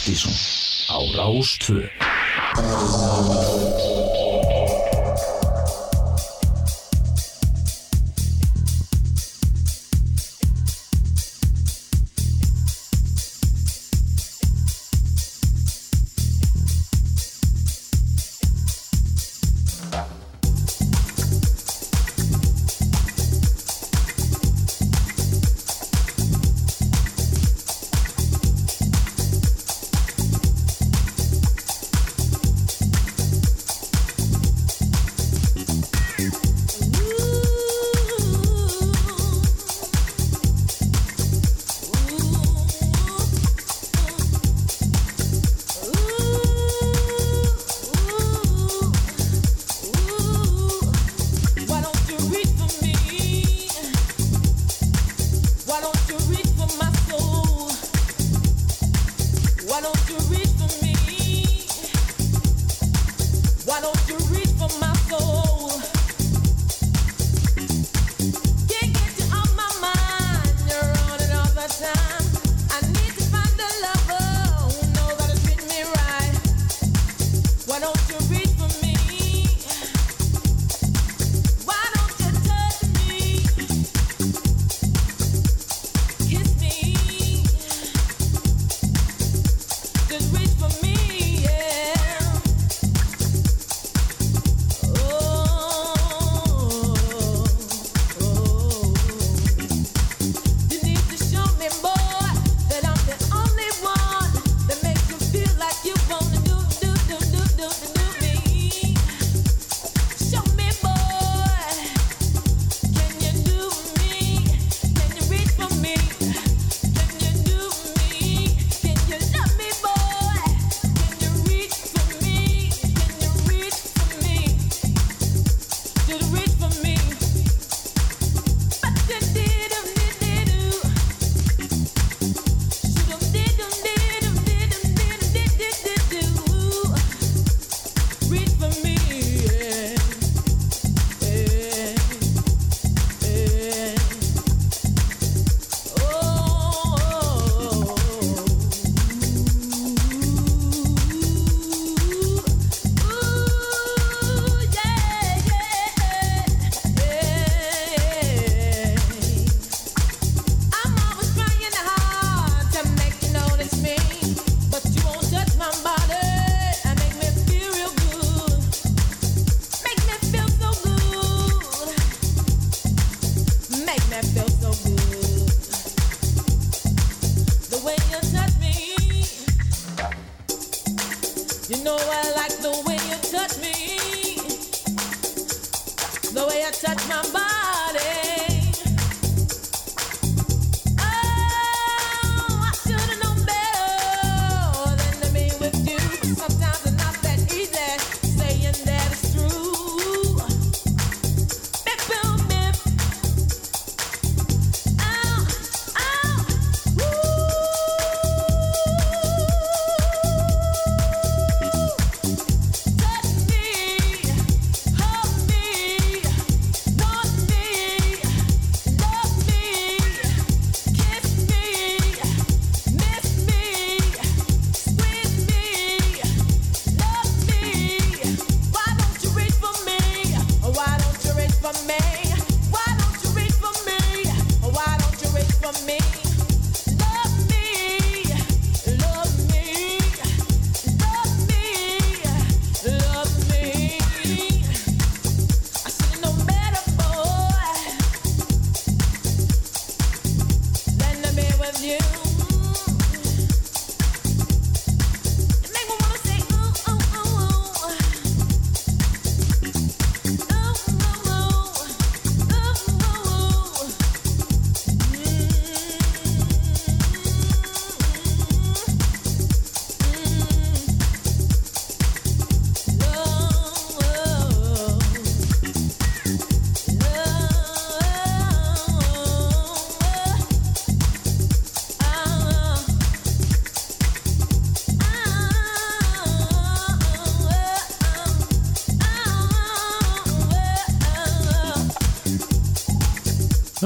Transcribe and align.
Partíson 0.00 0.32
á 0.88 0.96
Rástvö 1.12 1.84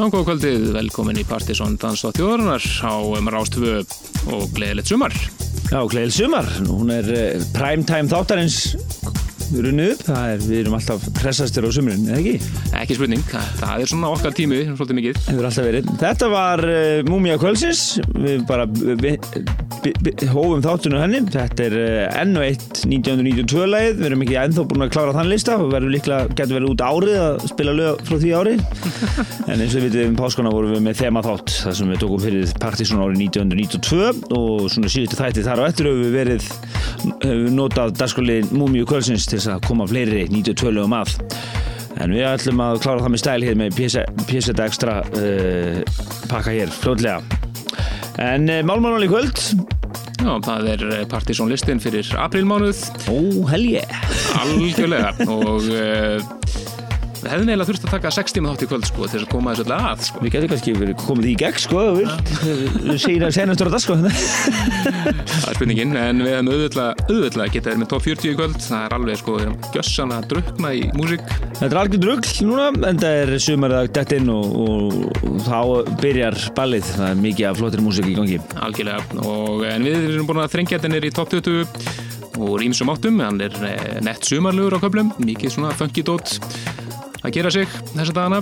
Já, 0.05 0.11
góða 0.13 0.25
kvöldið, 0.29 0.65
velkomin 0.75 1.17
í 1.17 1.23
Partisón 1.25 1.79
Dans 1.81 2.03
á 2.05 2.13
þjóðarinnar 2.13 2.61
á 2.61 2.93
Rástvö 3.33 3.79
og 4.37 4.43
gleðilegt 4.53 4.91
sumar. 4.93 5.15
Já, 5.71 5.79
Gleil 5.89 6.13
Sumar, 6.13 6.45
hún 6.69 6.93
er 6.93 7.09
uh, 7.09 7.47
primetime 7.57 8.13
þáttarins 8.13 8.59
runnu 9.55 9.89
upp, 9.95 10.05
það 10.05 10.35
er, 10.35 10.45
við 10.45 10.61
erum 10.61 10.77
alltaf 10.77 11.09
pressastir 11.17 11.65
á 11.65 11.73
sumurinn, 11.73 12.05
eða 12.11 12.21
ekki? 12.21 12.53
Ekki 12.83 12.99
spurning, 12.99 13.25
það 13.33 13.87
er 13.87 13.93
svona 13.95 14.13
okkar 14.13 14.37
tími, 14.37 14.61
svolítið 14.75 15.01
mikið. 15.01 15.25
Hefur 15.31 15.49
alltaf 15.49 15.71
verið. 15.71 15.93
Þetta 16.05 16.33
var 16.37 16.69
uh, 16.69 17.01
Múmia 17.09 17.41
Kvölsins, 17.41 17.87
við 18.13 18.45
bara 18.51 18.69
vi, 18.69 18.99
vi, 19.01 19.17
vi, 19.17 19.64
hófum 20.33 20.63
þáttunum 20.65 21.03
henni, 21.03 21.21
þetta 21.33 21.65
er 21.67 21.75
uh, 21.79 22.21
enn 22.21 22.39
og 22.39 22.45
eitt 22.47 22.81
1992 22.87 23.67
lagið, 23.69 23.99
við 23.99 24.09
erum 24.09 24.25
ekki 24.25 24.39
ennþá 24.41 24.65
búin 24.71 24.85
að 24.87 24.93
klára 24.95 25.15
þann 25.17 25.31
lista. 25.31 25.57
Og 25.61 25.73
verðum 25.73 25.93
líklega, 25.95 26.29
getur 26.33 26.59
verið 26.59 26.73
út 26.73 26.85
árið 26.85 27.19
að 27.21 27.47
spila 27.51 27.75
lög 27.77 28.05
frá 28.09 28.17
því 28.23 28.33
ári, 28.39 28.55
en 29.51 29.65
eins 29.65 29.77
og 29.77 29.85
við 29.85 29.87
veitum 29.89 30.15
um 30.15 30.19
páskona 30.21 30.55
vorum 30.55 30.75
við 30.77 30.85
með 30.87 31.01
þema 31.03 31.25
þátt, 31.27 31.55
þar 31.67 31.79
sem 31.81 31.93
við 31.93 32.03
tókum 32.05 32.25
fyrir 32.25 32.57
Partíson 32.65 33.05
árið 33.05 33.23
1992 33.29 34.35
og 34.39 34.67
svona 34.73 34.93
síðustu 34.95 35.21
þætti 35.21 35.47
þar 35.47 35.65
á 35.65 35.69
eftir 35.69 35.91
höfum 35.91 36.05
við 36.07 36.19
verið, 36.21 36.51
við 37.25 37.47
notað 37.59 37.97
dagskólið 38.01 38.53
Múmia 38.57 38.89
Kvölsins 38.89 39.29
til 39.31 39.43
að 39.53 39.63
koma 39.69 39.89
fleiri 39.91 40.27
92 40.33 40.75
lögum 40.75 40.97
að. 40.97 41.17
En 42.03 42.11
við 42.11 42.27
ætlum 42.27 42.63
að 42.65 42.81
klára 42.83 43.05
það 43.05 43.15
með 43.15 43.23
stæl 43.23 43.39
hér 43.47 43.59
með 43.61 43.81
PSET 44.27 44.63
Extra 44.65 45.01
uh, 45.15 45.81
pakka 46.27 46.57
hér 46.57 46.73
fljóðlega 46.83 47.44
en 48.23 48.49
uh, 48.51 48.61
málmánuál 48.67 49.07
í 49.07 49.11
kvöld? 49.11 49.41
Já, 50.25 50.33
það 50.47 50.69
er 50.73 50.85
Partíson 51.11 51.51
listin 51.53 51.83
fyrir 51.83 52.09
aprilmánuð 52.17 52.81
Ó, 53.13 53.19
helgi 53.51 53.83
Algjörlega. 54.41 55.13
Og 55.29 55.69
uh, 55.69 56.44
við 57.25 57.33
hefðum 57.33 57.51
eiginlega 57.51 57.69
þurft 57.71 57.87
að 57.87 57.93
taka 57.95 58.11
6 58.15 58.35
tíma 58.37 58.51
þátt 58.53 58.65
í 58.65 58.69
kvöld 58.69 58.87
sko 58.89 59.05
til 59.05 59.13
þess 59.15 59.25
að 59.25 59.31
koma 59.33 59.55
þessu 59.55 59.65
alltaf 59.65 59.87
að 59.89 60.03
sko. 60.09 60.21
Við 60.25 60.35
getum 60.35 60.51
kannski 60.53 60.75
verið 60.77 60.97
komið 61.01 61.29
í 61.31 61.35
gegn 61.41 61.61
sko 61.63 61.85
við 61.95 63.01
segir 63.01 63.25
að 63.25 63.35
senastur 63.39 63.71
á 63.71 63.75
það 63.75 63.85
sko. 63.85 63.97
Það 64.05 65.49
er 65.49 65.57
spurningin 65.59 65.97
en 66.01 66.23
við 66.25 66.35
hefum 66.35 66.51
auðvitað, 66.53 67.03
auðvitað 67.09 67.51
getað 67.55 67.71
verið 67.71 67.83
með 67.83 67.91
top 67.95 68.05
40 68.05 68.31
í 68.31 68.37
kvöld. 68.39 68.59
Það 68.65 68.85
er 68.85 68.97
alveg 68.99 69.21
sko, 69.21 69.37
við 69.39 69.47
erum 69.47 69.57
gjössan 69.75 70.15
að 70.15 70.29
drukna 70.33 70.73
í 70.75 70.85
músík. 70.99 71.27
Þetta 71.59 71.71
er 71.71 71.81
algjör 71.83 72.03
drugl 72.05 72.49
núna 72.51 72.69
en 72.91 73.03
það 73.03 73.19
er 73.23 73.35
sumar 73.47 73.77
að 73.81 73.91
dett 73.99 74.17
inn 74.19 74.33
og, 74.35 74.57
og, 74.65 74.97
og 75.25 75.37
þá 75.49 75.59
byrjar 76.05 76.41
ballið. 76.59 76.89
Það 76.95 77.11
er 77.11 77.21
mikið 77.25 77.51
af 77.51 77.61
flottir 77.61 77.85
músík 77.85 78.11
í 78.11 78.17
gangi. 78.19 78.41
Algjörlega 78.65 79.25
og 79.25 79.65
en 79.69 79.89
við 79.89 80.11
erum 80.13 80.29
búin 80.29 80.45
að 80.45 80.53
þrengja 80.57 80.79
þetta 80.79 80.93
nýr 80.95 81.09
í 81.09 81.15
top 81.15 81.33
20 81.35 82.03
og 82.35 82.57
rýmsum 82.59 82.91
áttum, 82.91 83.21
hann 83.23 83.39
er 83.45 83.55
nett 84.03 84.27
sumarlugur 84.27 84.75
á 84.75 84.83
köflum, 84.83 85.13
mikið 85.23 85.55
svona 85.55 85.75
funky 85.79 86.03
dot 86.07 86.35
að 87.25 87.37
gera 87.39 87.53
sig 87.55 87.69
þessa 87.95 88.15
dagana. 88.17 88.41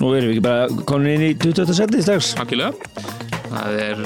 Og 0.00 0.08
við 0.10 0.18
erum 0.20 0.34
ekki 0.34 0.44
bara 0.44 0.84
komin 0.88 1.14
inn 1.16 1.26
í 1.28 1.32
20. 1.38 1.74
seti 1.76 2.00
í 2.00 2.04
stags 2.04 2.32
Algjörlega, 2.42 2.72
það 3.50 3.76
er 3.84 4.00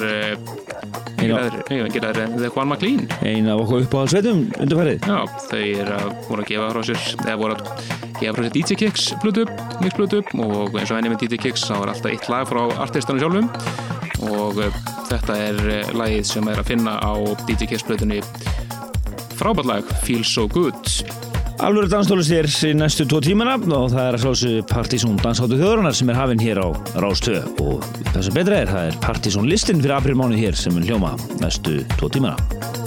ekki 1.19 2.03
ræður 2.03 2.35
The 2.39 2.51
Juan 2.53 2.69
McLean. 2.69 3.07
Eina 3.27 3.55
af 3.55 3.65
okkur 3.65 3.87
uppáhaldsveitum 3.87 4.45
undarfærið 4.63 5.09
Já, 5.09 5.19
þau 5.49 5.63
er 5.63 5.93
að 5.97 6.13
voru 6.29 6.45
að 6.45 6.51
gefa 6.53 6.69
frá 6.75 6.85
sér 6.89 7.07
eða 7.25 7.39
voru 7.41 7.57
að 7.57 7.65
gefa 8.21 8.35
frá 8.37 8.45
sér 8.45 8.55
DJ 8.57 8.79
Kicks 8.83 9.09
blutu, 9.25 9.47
mix 9.83 9.99
blutu 9.99 10.23
og 10.39 10.79
eins 10.79 10.93
og 10.93 10.99
henni 10.99 11.13
með 11.13 11.25
DJ 11.25 11.43
Kicks 11.49 11.67
þá 11.67 11.75
er 11.79 11.93
alltaf 11.95 12.13
eitt 12.13 12.31
lag 12.31 12.49
frá 12.51 12.63
artistanum 12.87 13.23
sjálfum. 13.25 13.51
Og 14.29 14.63
þetta 15.09 15.37
er 15.49 15.61
lagið 15.97 16.25
sem 16.29 16.49
er 16.51 16.61
að 16.61 16.73
finna 16.73 16.99
á 17.03 17.13
DJ 17.49 17.73
Kicks 17.73 17.87
blutunni 17.89 18.23
frábært 19.39 19.71
lag 19.71 19.97
Feel 20.03 20.25
So 20.27 20.49
Good 20.51 21.28
Alvöru 21.59 21.89
danstólis 21.91 22.29
þér 22.31 22.47
í 22.69 22.71
næstu 22.79 23.03
tvo 23.11 23.19
tímana 23.25 23.57
og 23.59 23.89
það 23.91 24.05
er 24.05 24.17
að 24.17 24.23
slálsu 24.23 24.51
Partizón 24.71 25.19
dansháttu 25.19 25.59
þjóðrunar 25.59 25.97
sem 25.99 26.13
er 26.13 26.21
hafinn 26.21 26.45
hér 26.45 26.63
á 26.63 26.69
Rástöð 27.03 27.51
og 27.65 27.83
þess 28.13 28.31
að 28.31 28.39
betra 28.39 28.63
er, 28.63 28.71
það 28.71 28.91
er 28.93 29.03
Partizón 29.03 29.51
listin 29.51 29.83
fyrir 29.83 29.99
aprilmánu 29.99 30.39
hér 30.39 30.59
sem 30.59 30.79
er 30.79 30.87
hljóma 30.87 31.17
næstu 31.43 31.81
tvo 31.97 32.13
tímana 32.15 32.78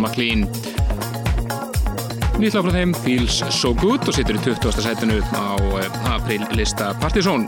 Quan 0.00 0.08
McLean 0.08 0.46
Nýtt 2.40 2.54
lag 2.56 2.64
frá 2.64 2.72
þeim 2.72 2.92
Feels 3.04 3.40
So 3.52 3.74
Good 3.76 4.06
og 4.08 4.14
situr 4.16 4.38
í 4.38 4.40
20. 4.46 4.80
setinu 4.80 5.18
á 5.36 5.60
eh, 5.76 5.88
april 6.08 6.46
lista 6.56 6.94
Partizón. 7.02 7.44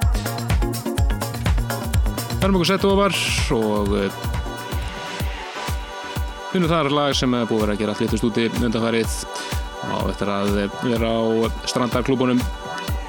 Það 2.35 2.45
erum 2.45 2.59
okkur 2.59 2.69
sett 2.69 2.85
ofar 2.85 3.17
og 3.57 3.95
eh, 3.97 4.19
finnum 6.51 6.69
þar 6.69 6.93
lag 6.93 7.17
sem 7.17 7.39
er 7.39 7.49
búið 7.49 7.57
að 7.57 7.65
vera 7.65 7.77
að 7.79 7.81
gera 7.85 7.95
allitust 7.97 8.27
úti 8.29 8.45
undanfærið 8.61 9.17
og 9.97 10.11
eftir 10.13 10.33
að 10.35 10.53
vera 10.83 11.09
á 11.09 11.21
strandarklúbunum 11.73 12.43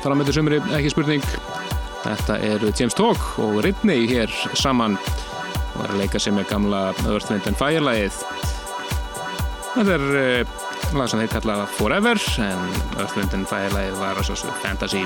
fara 0.05 0.15
með 0.15 0.29
þessu 0.29 0.39
sömri, 0.39 0.62
ekki 0.77 0.93
spurning. 0.93 1.27
Þetta 2.05 2.39
eru 2.47 2.71
James 2.71 2.95
Talk 2.95 3.27
og 3.43 3.59
Ridney 3.65 4.07
hér 4.07 4.31
saman. 4.55 4.95
Og 5.73 5.83
er 5.83 5.97
að 5.97 6.00
leika 6.05 6.21
sem 6.21 6.39
er 6.39 6.47
gamla 6.47 6.93
Earth, 7.09 7.27
Wind 7.33 7.51
and 7.51 7.59
Fire 7.59 7.83
lagið 7.83 8.23
Þetta 9.73 9.93
er 9.95 10.03
uh, 10.13 10.51
lag 10.93 11.09
sem 11.09 11.21
þeir 11.23 11.31
kalla 11.33 11.63
Forever 11.79 12.19
en 12.43 12.59
Earth, 12.99 13.15
Wind 13.17 13.33
and 13.33 13.49
Fire 13.49 13.71
lagið 13.73 13.95
var 13.97 14.19
að 14.21 14.29
svo 14.29 14.53
Fantasy 14.61 15.01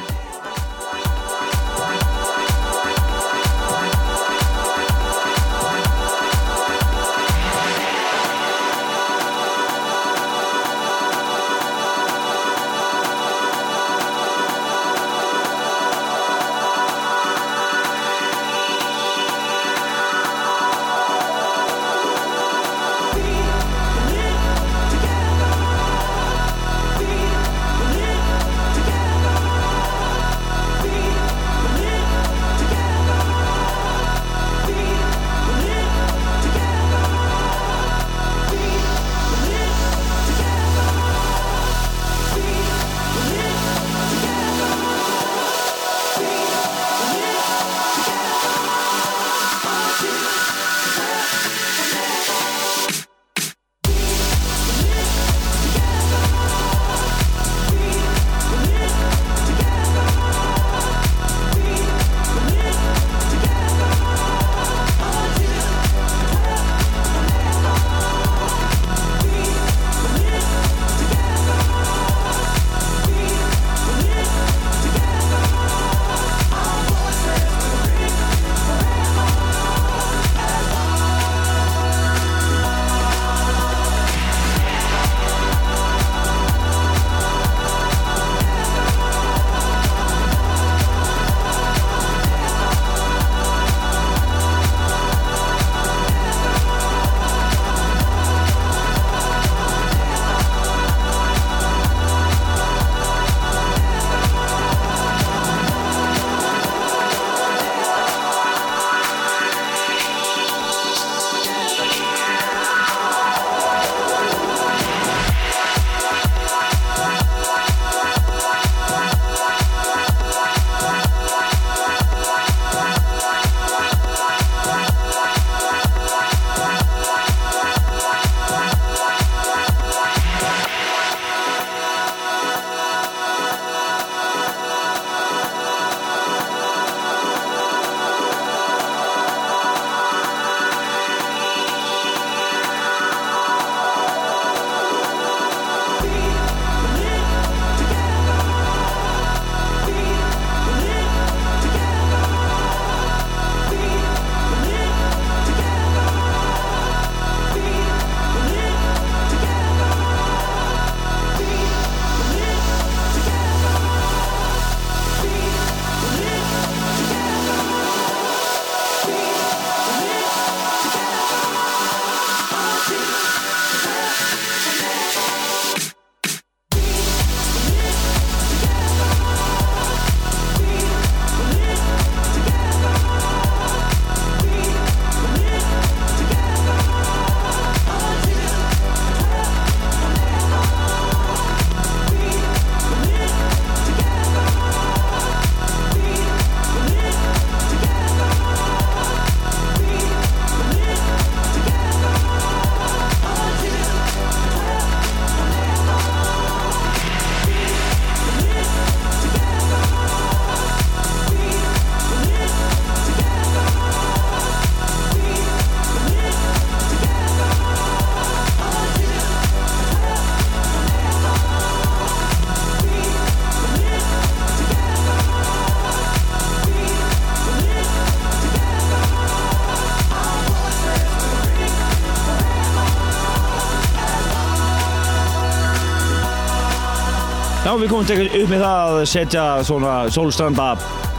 við 237.82 237.92
komum 237.92 238.08
til 238.08 238.26
upp 238.26 238.50
með 238.52 238.64
það 238.64 238.96
að 238.96 239.04
setja 239.12 239.46
svona 239.68 239.94
sólstranda 240.14 240.72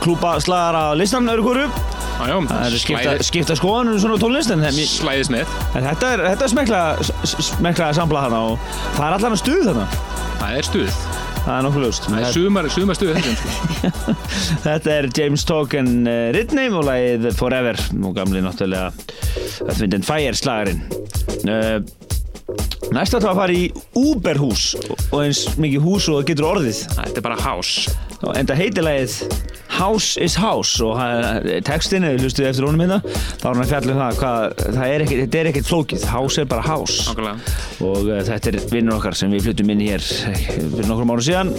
klúpa 0.02 0.34
slagara 0.42 0.82
listan 0.98 1.30
öðru 1.30 1.46
hverju. 1.48 1.68
Jájá, 2.18 2.36
Það 2.50 2.76
skipta, 2.82 3.12
skipta 3.28 3.56
skoðan 3.58 3.92
um 3.92 4.00
svona 4.02 4.18
tónlist 4.18 4.50
en, 4.50 4.64
en, 4.66 4.80
slæðis 4.90 5.30
með 5.30 5.52
en 5.78 5.86
þetta 5.86 6.10
er, 6.16 6.24
þetta 6.32 6.46
er 6.48 6.52
smekla, 6.54 6.82
smekla 7.52 7.92
samla 7.94 8.24
hana 8.26 8.42
og 8.50 8.74
það 8.96 9.04
er 9.06 9.18
allan 9.20 9.36
að 9.36 9.42
stuð 9.44 9.64
þarna. 9.68 9.88
Það 10.40 10.58
er 10.58 10.70
stuð 10.72 10.90
það 11.48 11.54
er 11.54 11.64
nokkuð 11.64 11.84
ljóst 11.86 12.08
Það 12.08 12.24
er 12.26 12.34
sumar, 12.36 12.68
sumar 12.74 12.98
stuðu 12.98 13.14
þessum 13.16 13.38
sko. 13.38 14.14
Þetta 14.66 14.94
er 14.94 15.08
James 15.16 15.44
Token 15.48 15.92
uh, 16.04 16.16
Ridney 16.36 16.72
og 16.74 16.84
lagið 16.88 17.30
Forever 17.38 17.80
og 18.02 18.18
gamli 18.18 18.42
náttúrulega 18.44 18.90
Earth, 18.90 19.80
Wind 19.80 19.96
and 19.96 20.08
Fire 20.08 20.36
slagarinn 20.36 20.82
uh, 21.48 21.78
Næsta 22.94 23.20
þá 23.20 23.28
að 23.30 23.40
fara 23.42 23.54
í 23.54 23.64
Uberhús 23.98 24.64
og 25.10 25.18
eins 25.20 25.44
mikið 25.60 25.84
hús 25.84 26.08
og 26.08 26.20
það 26.20 26.28
getur 26.32 26.50
orðið. 26.54 26.82
Þetta 26.96 27.20
er 27.20 27.26
bara 27.26 27.40
house 27.44 27.96
og 28.18 28.34
enda 28.38 28.56
heitilagið 28.58 29.20
House 29.78 30.18
is 30.18 30.34
House 30.34 30.82
og 30.82 30.98
textin, 31.66 32.06
eða 32.06 32.22
hlustuði 32.22 32.48
eftir 32.48 32.66
honum 32.66 32.82
hérna 32.82 32.98
þá 33.04 33.44
er 33.44 33.52
hann 33.52 33.62
að 33.62 33.72
fjalla 33.72 33.92
um 33.92 34.00
það 34.00 34.16
hvað, 34.22 34.62
það 34.64 34.94
er 34.94 35.04
ekkert, 35.04 35.20
þetta 35.20 35.40
er 35.40 35.50
ekkert 35.52 35.68
flókið, 35.68 36.06
House 36.10 36.42
er 36.42 36.48
bara 36.50 36.64
House. 36.66 37.04
Nákvæmlega. 37.06 37.54
og 37.86 38.08
uh, 38.08 38.22
þetta 38.26 38.52
er 38.52 38.58
vinnur 38.72 38.98
okkar 38.98 39.18
sem 39.20 39.36
við 39.36 39.46
flyttum 39.46 39.72
inn 39.74 39.84
hér 39.84 40.08
eh, 40.32 40.42
fyrir 40.48 40.90
nokkrum 40.90 41.14
árum 41.14 41.26
síðan. 41.28 41.54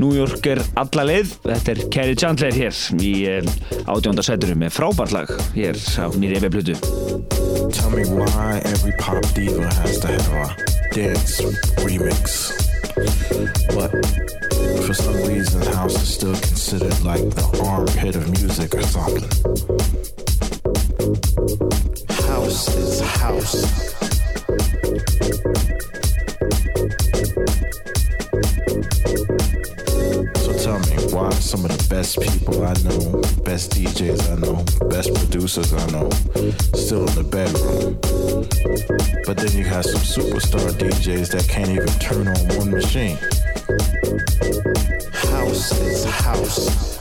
New 0.00 0.16
York 0.16 0.50
er 0.50 0.64
alla 0.80 1.06
leið. 1.12 1.36
Þetta 1.44 1.76
er 1.76 1.84
Kerry 1.94 2.18
Chandler 2.18 2.56
hér 2.56 2.82
í 2.98 3.14
uh, 3.36 3.54
átjónda 3.92 4.26
sæturum 4.26 4.64
með 4.64 4.74
frábært 4.80 5.14
lag 5.14 5.36
hér 5.54 5.78
á 6.00 6.10
nýri 6.16 6.40
efi 6.40 6.52
plötu 6.56 7.41
Tell 7.72 7.90
me 7.90 8.04
why 8.04 8.60
every 8.64 8.92
pop 8.92 9.22
diva 9.34 9.72
has 9.74 9.98
to 10.00 10.06
have 10.08 10.32
a 10.32 10.56
dance 10.94 11.40
remix. 11.80 12.52
But 13.74 13.90
for 14.84 14.94
some 14.94 15.16
reason, 15.26 15.62
house 15.72 15.94
is 16.00 16.14
still 16.14 16.34
considered 16.34 17.02
like 17.02 17.28
the 17.30 17.60
armpit 17.64 18.16
of 18.16 18.28
music 18.30 18.74
or 18.74 18.82
something. 18.82 19.28
House 22.26 22.68
is 22.76 23.00
house. 23.00 23.62
So 30.42 30.52
tell 30.58 30.78
me, 30.78 31.12
why 31.12 31.30
some 31.30 31.64
of 31.64 31.70
the 31.76 31.86
best 31.88 32.20
people 32.20 32.64
I 32.64 32.74
know, 32.84 33.21
best 33.52 33.72
DJs 33.72 34.32
I 34.32 34.36
know, 34.40 34.64
best 34.88 35.12
producers 35.12 35.74
I 35.74 35.86
know, 35.90 36.08
still 36.74 37.06
in 37.06 37.14
the 37.14 37.22
bedroom? 37.22 37.98
But 39.26 39.36
then 39.36 39.52
you 39.52 39.64
have 39.64 39.84
some 39.84 40.00
superstar 40.00 40.70
DJs 40.72 41.32
that 41.32 41.46
can't 41.50 41.68
even 41.68 41.86
turn 42.00 42.28
on 42.28 42.48
one 42.56 42.70
machine. 42.70 43.18
House 45.28 45.70
is 45.82 46.04
house. 46.06 46.96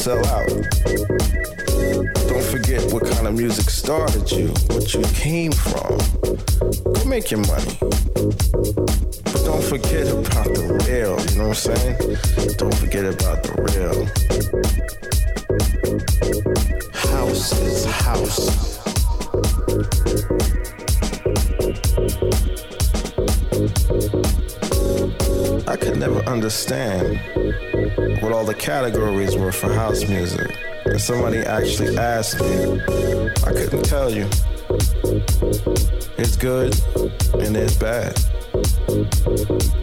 Sell 0.03 0.27
out, 0.27 0.49
don't 2.27 2.43
forget 2.51 2.93
what 2.93 3.07
kind 3.09 3.29
of 3.29 3.35
music 3.35 3.71
started 3.71 4.29
you, 4.33 4.49
what 4.75 4.93
you 4.93 5.03
came 5.15 5.53
from. 5.53 5.97
Go 6.93 7.05
make 7.05 7.31
your 7.31 7.39
money. 7.47 7.79
But 7.81 9.43
don't 9.45 9.63
forget 9.63 10.09
about 10.09 10.47
the 10.47 10.83
real, 10.89 11.21
you 11.31 11.39
know 11.39 11.47
what 11.51 11.67
I'm 11.69 11.77
saying? 11.77 11.97
Don't 12.57 12.75
forget 12.75 13.05
about 13.05 13.45
the 13.45 13.53
real. 13.63 14.07
House 17.13 17.53
is 17.61 17.85
house. 17.85 18.73
I 25.69 25.77
could 25.77 25.97
never 25.97 26.19
understand 26.29 27.21
what 28.21 28.33
all 28.33 28.45
the 28.45 28.55
categories 28.55 29.37
were 29.37 29.53
for 29.53 29.73
house 29.73 30.09
music. 30.09 30.59
And 30.85 31.01
somebody 31.01 31.39
actually 31.39 31.97
asked 31.97 32.41
me, 32.41 32.81
I 33.45 33.53
couldn't 33.53 33.85
tell 33.85 34.11
you. 34.11 34.29
It's 36.19 36.37
good 36.37 36.75
and 37.41 37.57
it's 37.57 37.77
bad. 37.77 38.17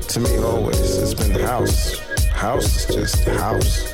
To 0.10 0.20
me, 0.20 0.38
always, 0.38 0.98
it's 0.98 1.14
been 1.14 1.40
house. 1.40 2.00
House 2.30 2.90
is 2.90 2.96
just. 2.96 3.28
House 3.28 3.94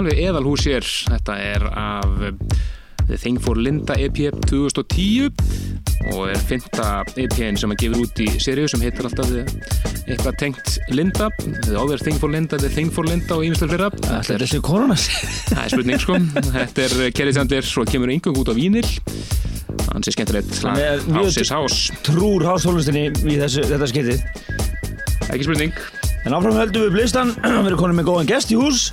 Alveg 0.00 0.20
eðalhús 0.24 0.62
hér, 0.64 0.86
þetta 1.10 1.34
er 1.44 1.64
af 1.76 2.22
eh, 2.24 2.36
The 3.10 3.18
Thing 3.20 3.40
for 3.42 3.58
Linda 3.58 3.96
EP 4.00 4.16
2010 4.48 5.28
og 6.14 6.30
er 6.32 6.38
fymta 6.48 7.02
EP-in 7.20 7.58
sem 7.60 7.72
að 7.74 7.82
gefur 7.82 8.06
út 8.06 8.20
í 8.24 8.28
seríu 8.40 8.68
sem 8.70 8.80
heitir 8.80 9.04
alltaf 9.10 9.28
eh, 9.36 9.50
eitthvað 10.06 10.38
tengt 10.40 10.78
Linda. 10.96 11.28
The 11.66 11.76
Other 11.76 12.00
Thing 12.00 12.16
for 12.22 12.32
Linda, 12.32 12.56
The 12.62 12.70
Thing 12.72 12.88
for 12.94 13.04
Linda 13.10 13.36
og 13.36 13.44
ímestlega 13.44 13.76
fyrra 13.76 13.90
Þetta 14.22 14.36
er 14.38 14.44
þessi 14.46 14.62
koronas 14.64 15.04
Það 15.50 15.60
er 15.66 15.74
spurning 15.74 16.00
sko. 16.06 16.16
Þetta 16.48 16.86
er 16.86 16.96
Kerry 17.20 17.36
Sanders 17.36 17.74
og 17.82 17.92
kemur 17.92 18.14
yngöng 18.16 18.40
út 18.40 18.50
á 18.50 18.54
vínil 18.56 18.88
Hann 19.90 20.06
sé 20.06 20.14
skemmtilegt 20.16 20.62
Hann 20.64 20.80
er 20.80 20.96
lag 21.02 21.06
mjög- 21.10 21.26
Houses 21.28 21.52
House. 21.52 22.00
Trúr 22.06 22.46
hástólustinni 22.48 23.08
í 23.10 23.36
þessu, 23.42 23.66
þetta 23.68 23.90
skeittið 23.90 24.24
Ekki 25.30 25.44
spurning. 25.46 25.76
En 26.26 26.34
áfram 26.36 26.56
höldum 26.58 26.82
við 26.88 26.96
blistan, 26.96 27.30
við 27.44 27.68
erum 27.70 27.78
konum 27.80 28.00
með 28.00 28.08
góðan 28.10 28.28
gest 28.28 28.50
í 28.52 28.56
hús 28.58 28.88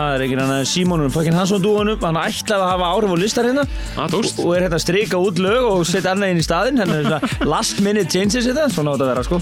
Það 0.00 0.14
er 0.14 0.22
ekki 0.24 0.36
hann 0.38 0.68
Símonun 0.68 1.12
fucking 1.12 1.36
Hansson 1.36 1.60
dúanum 1.60 2.00
Hann 2.00 2.16
ætlaði 2.16 2.64
að 2.64 2.70
hafa 2.70 2.86
áhrif 2.94 3.12
á 3.12 3.16
listar 3.20 3.48
hérna. 3.48 3.64
Tókst 4.08 4.38
og 4.40 4.54
er 4.56 4.64
hérna 4.64 4.78
að 4.78 4.84
strika 4.86 5.20
út 5.20 5.40
lög 5.42 5.66
og 5.68 5.82
setja 5.88 6.14
annað 6.14 6.32
inn 6.32 6.40
í 6.40 6.46
svona 6.46 7.18
last 7.52 7.82
minute 7.84 8.08
changes 8.08 8.48
þetta, 8.48 8.70
svona 8.72 8.94
átt 8.94 9.04
að 9.04 9.10
vera 9.12 9.24
sko. 9.26 9.40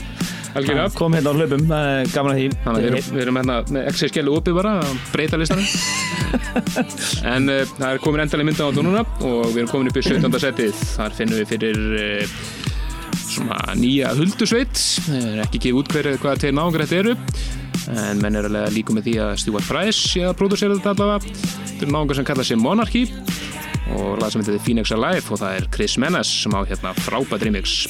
Algjörlega. 0.58 0.88
Hann 0.88 0.96
kom 0.98 1.14
hérna 1.14 1.30
á 1.30 1.34
hlaupum, 1.38 1.64
gaman 2.14 2.32
að 2.32 2.40
því. 2.40 2.48
Þannig 2.64 2.82
við 2.82 2.88
erum, 2.90 3.10
við 3.14 3.22
erum 3.24 3.38
hérna 3.38 3.58
með 3.76 4.00
skellu 4.00 4.34
opið 4.38 4.58
bara 4.58 4.74
að 4.80 4.96
breyta 5.12 5.40
listanum. 5.40 5.68
En 7.28 7.48
uh, 7.48 7.62
það 7.78 7.86
er 7.88 8.00
komin 8.02 8.24
endalega 8.24 8.48
mynda 8.48 8.66
á 8.66 8.70
núna 8.74 9.04
og 9.24 9.52
við 9.52 9.62
erum 9.62 9.70
komin 9.70 9.92
upp 9.92 10.00
í 10.00 10.04
17. 10.08 10.40
setið. 10.42 10.82
Þar 10.96 11.16
finnum 11.20 11.40
við 11.40 11.52
fyrir 11.54 11.80
uh, 12.02 12.36
svona 13.22 13.78
nýja 13.78 14.12
huldusveit. 14.18 14.84
Það 15.06 15.30
er 15.30 15.40
ekki 15.46 15.62
gefið 15.68 15.80
út 15.82 15.94
hverju 15.94 16.20
hvaða 16.24 16.42
tveir 16.42 16.58
náungar 16.58 16.86
þetta 16.86 17.02
eru 17.04 17.16
en 17.88 18.20
menn 18.22 18.36
er 18.36 18.48
alveg 18.48 18.74
líka 18.74 18.96
með 18.96 19.08
því 19.08 19.16
að 19.24 19.34
Stuart 19.44 19.68
Price 19.70 20.12
sé 20.12 20.26
að 20.28 20.36
prodúsera 20.40 20.76
þetta 20.76 20.94
allavega. 20.96 21.34
Þetta 21.72 21.86
eru 21.86 21.94
náungar 21.94 22.18
sem 22.18 22.28
kalla 22.28 22.44
sig 22.44 22.60
Monarchy. 22.60 23.06
Og 23.96 24.18
lag 24.20 24.32
sem 24.34 24.44
er 24.44 24.60
Phoenix 24.60 24.92
Alive 24.92 25.32
og 25.32 25.40
það 25.40 25.56
er 25.56 25.68
Chris 25.72 25.96
Menes 26.00 26.30
sem 26.42 26.52
á 26.52 26.60
hérna 26.68 26.92
frábært 27.06 27.46
remix 27.48 27.86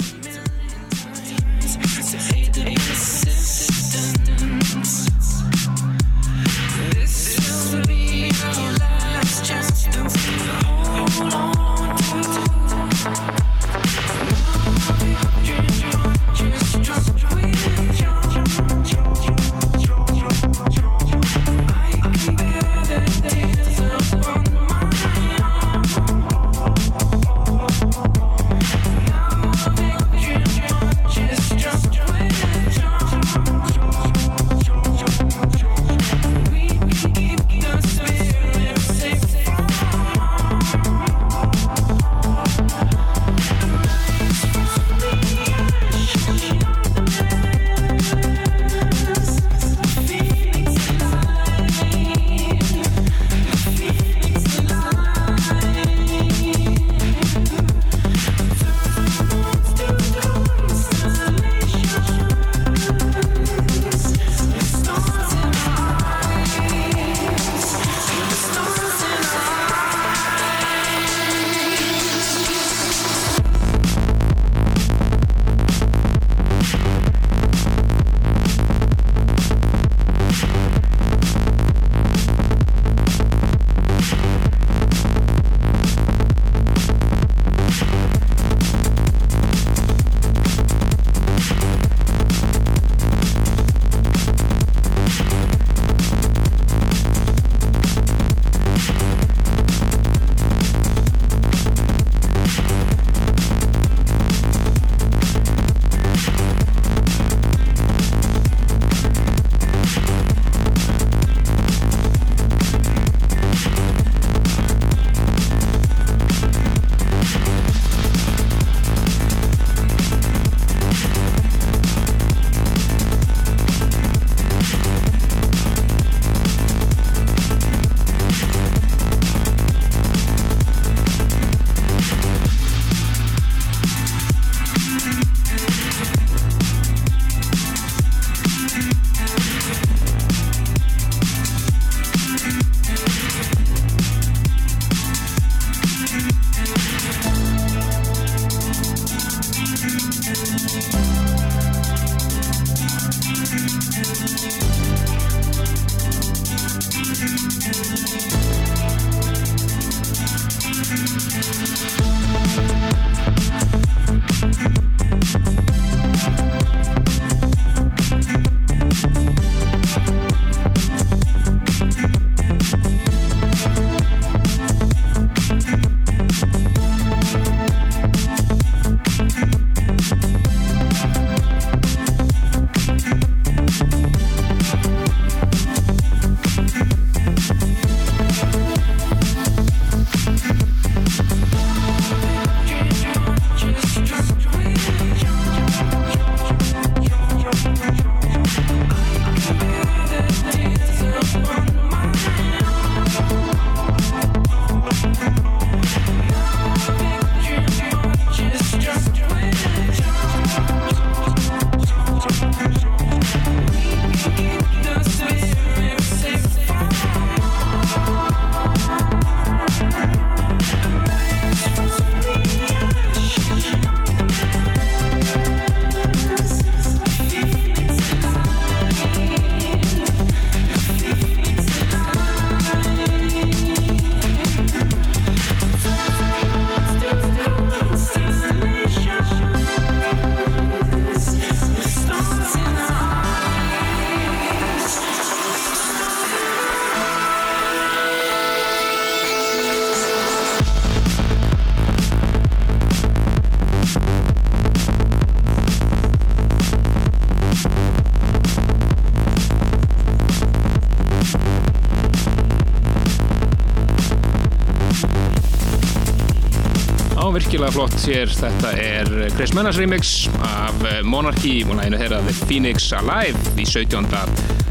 virkilega 267.68 267.72
flott 267.74 268.04
hér. 268.06 268.30
Þetta 268.32 268.70
er 268.80 269.08
Chris 269.36 269.52
Menas 269.52 269.76
remix 269.76 270.28
af 270.40 270.84
Monarchy 271.04 271.64
og 271.66 271.76
læginu 271.76 271.98
þeirra 272.00 272.20
The 272.24 272.34
Phoenix 272.46 272.92
Alive 272.96 273.38
í 273.60 273.66
17. 273.68 274.06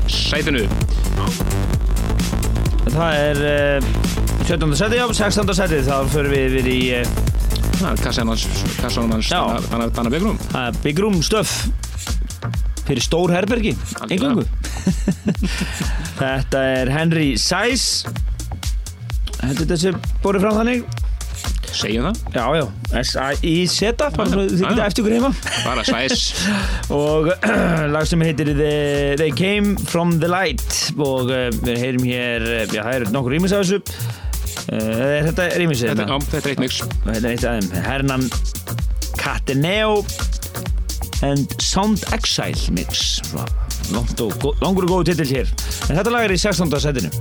sætinu. 0.09 0.63
Það 2.87 3.17
er 3.19 3.41
uh, 3.81 3.89
17. 4.47 4.75
seti, 4.79 4.97
já, 4.97 5.05
16. 5.13 5.53
seti, 5.59 5.81
þá 5.85 6.09
fyrir 6.09 6.31
við 6.33 6.57
við 6.57 6.69
í 6.71 6.79
uh, 6.97 7.11
Það 7.77 7.89
er 7.91 8.01
kassan 8.01 8.31
hans, 8.31 8.47
kassan 8.79 9.11
hans 9.13 9.29
Já. 9.29 9.43
Danna, 9.69 10.71
Big 10.81 10.97
Room 10.99 11.21
Stuff 11.21 11.67
fyrir 12.87 13.03
stór 13.03 13.33
herbergi, 13.35 13.75
engungu. 14.07 14.47
Þetta 16.21 16.63
er 16.79 16.93
Henry. 16.95 17.33
Heldur 19.37 19.67
þetta 19.67 19.77
sem 19.77 19.99
borið 20.23 20.47
fram 20.47 20.63
þannig? 20.63 20.96
Segjum 21.77 22.07
það. 22.07 22.19
Já, 22.33 22.45
já, 22.57 22.65
Já, 22.97 23.01
þið 23.41 24.61
geta 24.63 24.85
eftir 24.87 25.03
ykkur 25.03 25.15
heima. 25.17 25.31
Bara 25.65 25.83
sæs. 25.87 26.23
og 26.99 27.29
lag 27.95 28.07
sem 28.09 28.23
heitir 28.25 28.53
The, 28.57 28.71
They 29.21 29.33
Came 29.37 29.75
From 29.89 30.17
The 30.21 30.29
Light 30.31 30.79
og 30.97 31.29
uh, 31.29 31.49
við 31.63 31.83
heyrum 31.83 32.07
hér 32.07 32.47
uh, 32.47 32.63
já, 32.71 32.81
það 32.81 32.93
eru 33.01 33.11
nokkur 33.15 33.37
rýmis 33.37 33.55
af 33.55 33.65
þessu 33.65 33.81
er 34.67 35.27
þetta 35.29 35.45
rýmisið 35.61 35.91
Þetta, 35.93 36.05
já, 36.09 36.17
þetta 36.31 36.49
er 36.49 36.53
eitt 36.53 36.63
mix. 36.63 36.79
þetta 37.05 37.19
er 37.19 37.29
eitt 37.31 37.45
þeim 37.45 37.85
Hernan 37.85 38.25
Cateneo 39.21 40.01
and 41.25 41.55
Sound 41.63 42.03
Exile 42.15 42.75
mix 42.75 43.21
langur 43.93 44.83
og 44.85 44.91
góð 44.91 45.07
titill 45.11 45.29
hér 45.39 45.51
en 45.87 45.95
þetta 45.95 46.11
lag 46.13 46.27
er 46.27 46.35
í 46.35 46.39
16. 46.41 46.73
setinu 46.83 47.11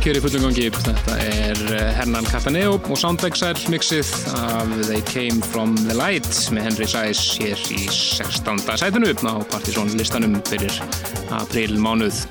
Hér 0.00 0.16
í 0.16 0.20
fullum 0.24 0.46
gangi. 0.46 0.70
Þetta 0.72 1.14
er 1.20 1.58
eh, 1.76 1.88
Hernan 1.92 2.24
Cataneo 2.24 2.78
og 2.78 2.96
Sound 2.96 3.20
Exile 3.26 3.68
mixið 3.68 4.08
af 4.32 4.70
They 4.86 5.02
Came 5.04 5.44
From 5.44 5.74
The 5.82 5.92
Light 5.92 6.24
með 6.56 6.70
Henry 6.70 6.86
Size 6.88 7.36
hér 7.36 7.60
í 7.76 7.84
16. 7.92 8.62
sætinu 8.80 9.10
á 9.28 9.34
Partizón 9.52 9.92
listanum 10.00 10.38
fyrir 10.48 10.72
april 11.36 11.76
mánuð. 11.84 12.22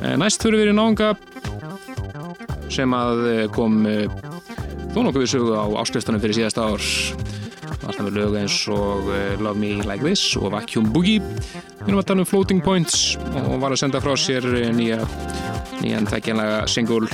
Eh, 0.00 0.16
Næst 0.18 0.42
fyrir 0.42 0.64
við 0.64 0.72
í 0.72 0.74
náunga 0.74 1.12
sem 2.74 2.98
að 2.98 3.22
eh, 3.30 3.44
kom 3.54 3.78
þó 3.86 4.98
nokkuð 5.06 5.22
við 5.22 5.32
sögu 5.36 5.54
á 5.54 5.64
áskristanum 5.84 6.24
fyrir 6.24 6.40
síðasta 6.40 6.66
ár. 6.66 6.82
alltaf 7.86 8.02
með 8.02 8.16
lög 8.18 8.36
eins 8.40 8.58
og 8.74 9.06
Love 9.38 9.54
Me 9.62 9.76
Like 9.86 10.02
This 10.02 10.34
og 10.40 10.50
Vacuum 10.50 10.90
Boogie 10.90 11.22
við 11.22 11.86
erum 11.86 12.02
að 12.02 12.08
tala 12.10 12.24
um 12.24 12.26
Floating 12.26 12.64
Points 12.64 13.14
og 13.46 13.60
var 13.62 13.70
að 13.70 13.84
senda 13.84 14.02
frá 14.02 14.16
sér 14.18 14.42
nýja 14.74 15.04
nýjan 15.86 16.08
þekkjanlega 16.10 16.64
single 16.70 17.08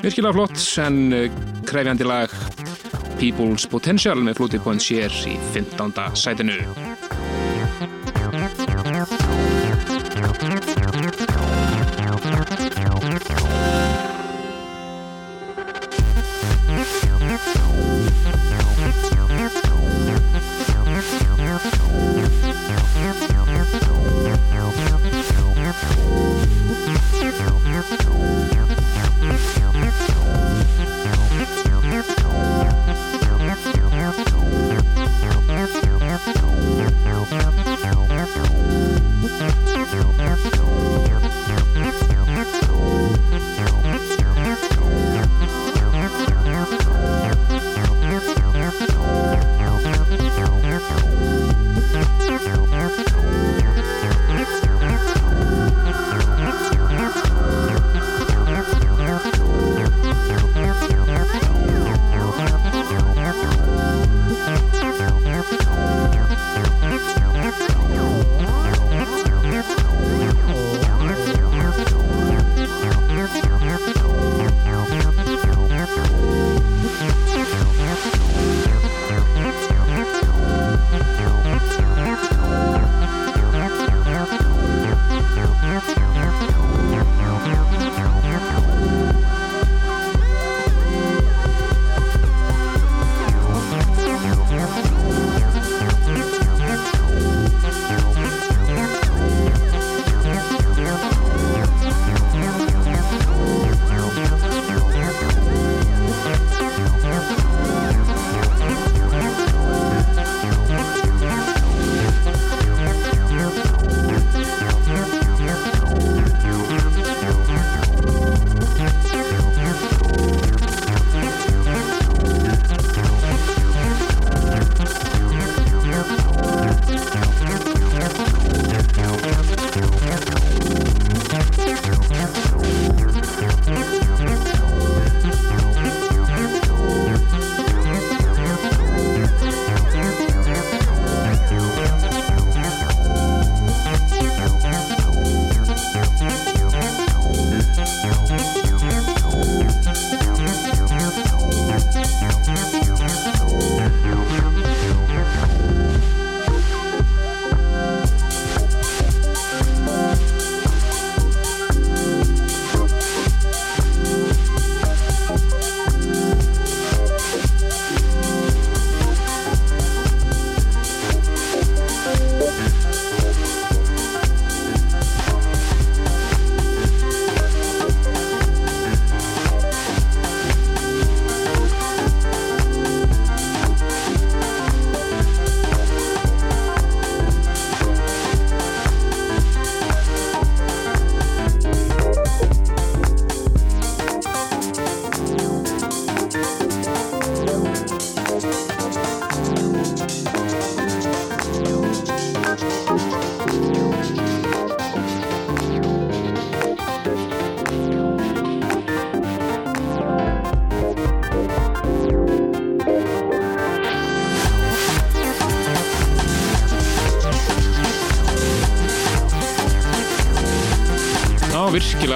virkilega 0.00 0.36
flott 0.36 0.62
en 0.84 1.02
uh, 1.16 1.26
krefjandi 1.68 2.06
lag 2.08 2.32
People's 3.20 3.66
Potential 3.68 4.22
með 4.24 4.40
Floating 4.40 4.64
Points 4.64 4.88
hér 4.92 5.20
í 5.28 5.36
15. 5.52 5.92
sætinu 6.16 6.60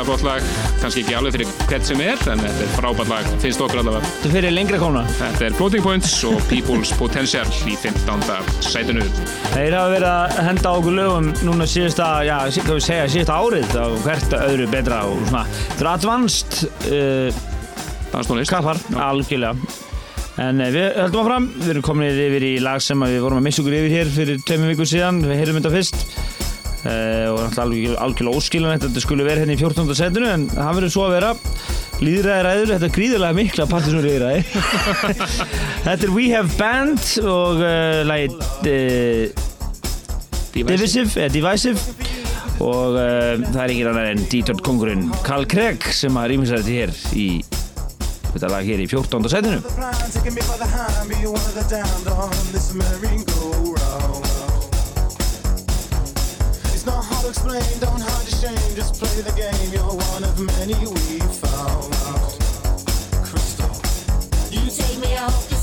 virkilega 0.05 0.19
flott 0.19 0.25
lag 0.25 0.43
kannski 0.81 1.03
ekki 1.03 1.15
alveg 1.17 1.35
fyrir 1.35 1.51
hvert 1.69 1.87
sem 1.89 2.01
er 2.05 2.21
en 2.31 2.41
þetta 2.43 2.65
er 2.65 2.73
frábært 2.75 3.11
lag, 3.11 3.29
finnst 3.43 3.63
okkur 3.65 3.81
allavega. 3.81 4.11
Þetta 4.19 4.33
fyrir 4.35 4.55
lengra 4.55 4.81
kóna 4.81 5.05
Þetta 5.19 5.47
er 5.47 5.57
Floating 5.57 5.85
Points 5.85 6.17
og 6.29 6.37
People's 6.51 6.93
Potential 6.99 7.49
í 7.71 7.77
15. 7.81 8.27
sætunu 8.65 9.05
Þeir 9.55 9.77
hafa 9.79 9.95
verið 9.95 10.09
að 10.11 10.37
henda 10.49 10.75
á 10.75 10.75
okkur 10.75 10.99
lögum 10.99 11.31
núna 11.47 11.69
síðasta, 11.71 12.11
já, 12.27 12.37
hvað 12.59 12.79
við 12.79 12.87
segja, 12.89 13.09
síðasta 13.15 13.39
árið 13.41 13.79
og 13.85 13.97
hvert 14.05 14.37
öðru 14.41 14.69
betra 14.75 15.01
og 15.09 15.25
svona. 15.31 15.47
Þetta 15.55 15.87
er 15.87 15.91
advanced 15.95 16.61
uh, 16.91 18.47
Kappar, 18.51 18.81
algjörlega. 19.09 19.55
En 20.45 20.61
uh, 20.61 20.69
við 20.75 20.91
höldum 21.01 21.25
áfram, 21.25 21.49
við 21.61 21.73
erum 21.75 21.87
komin 21.87 22.11
yfir 22.11 22.49
í 22.51 22.55
lag 22.63 22.83
sem 22.85 23.09
við 23.09 23.23
vorum 23.25 23.41
að 23.41 23.49
missa 23.49 23.65
okkur 23.65 23.79
yfir 23.81 23.97
hér 23.99 24.15
fyrir 24.15 24.45
tveimum 24.45 24.75
vikur 24.75 24.91
síðan, 24.91 25.25
við 25.25 25.41
heyrum 25.41 25.61
þetta 25.61 25.75
fyrst 25.79 26.14
náttúrulega 27.55 28.03
algjörlega 28.05 28.41
óskilan 28.41 28.83
þetta 28.83 29.03
skulle 29.03 29.27
vera 29.27 29.43
hérna 29.43 29.57
í 29.57 29.61
14. 29.61 29.97
setinu 29.99 30.31
en 30.31 30.47
það 30.53 30.79
verður 30.79 30.95
svo 30.95 31.07
að 31.07 31.15
vera 31.17 31.31
líðræði 32.05 32.45
ræður 32.47 32.73
þetta 32.75 32.89
er 32.89 32.95
gríðilega 32.99 33.39
mikla 33.39 33.67
partisnur 33.71 34.07
líðræði 34.09 34.41
þetta 35.87 35.99
er 35.99 36.15
We 36.15 36.29
Have 36.35 36.59
Band 36.59 37.03
og 37.23 37.63
uh, 37.63 38.01
lagið 38.09 38.33
uh, 38.75 39.51
Divisive, 40.55 41.29
Divisive 41.35 41.81
og 42.63 42.95
það 42.95 43.59
er 43.65 43.73
ekki 43.73 43.87
annar 43.91 44.13
en 44.13 44.21
D-Tort 44.31 44.63
kongurinn 44.63 45.09
Carl 45.27 45.43
Craig 45.51 45.83
sem 45.91 46.15
að 46.21 46.29
rýmisa 46.31 46.61
þetta 46.61 46.77
hér 46.77 46.93
í 47.19 47.27
þetta 48.35 48.51
lag 48.51 48.67
hér 48.67 48.83
í 48.83 48.87
14. 48.91 49.27
setinu 49.31 49.59
to 57.25 57.31
explain, 57.31 57.81
don't 57.81 58.01
hide 58.01 58.29
your 58.29 58.39
shame, 58.39 58.77
just 58.77 59.01
play 59.01 59.23
the 59.23 59.33
game. 59.33 59.73
You're 59.73 59.83
one 59.83 60.25
of 60.25 60.39
many 60.39 60.75
we 60.75 61.21
found. 61.41 61.93
Crystal, 63.25 63.71
you 64.51 64.71
take 64.71 64.99
me 64.99 65.17
out 65.17 65.54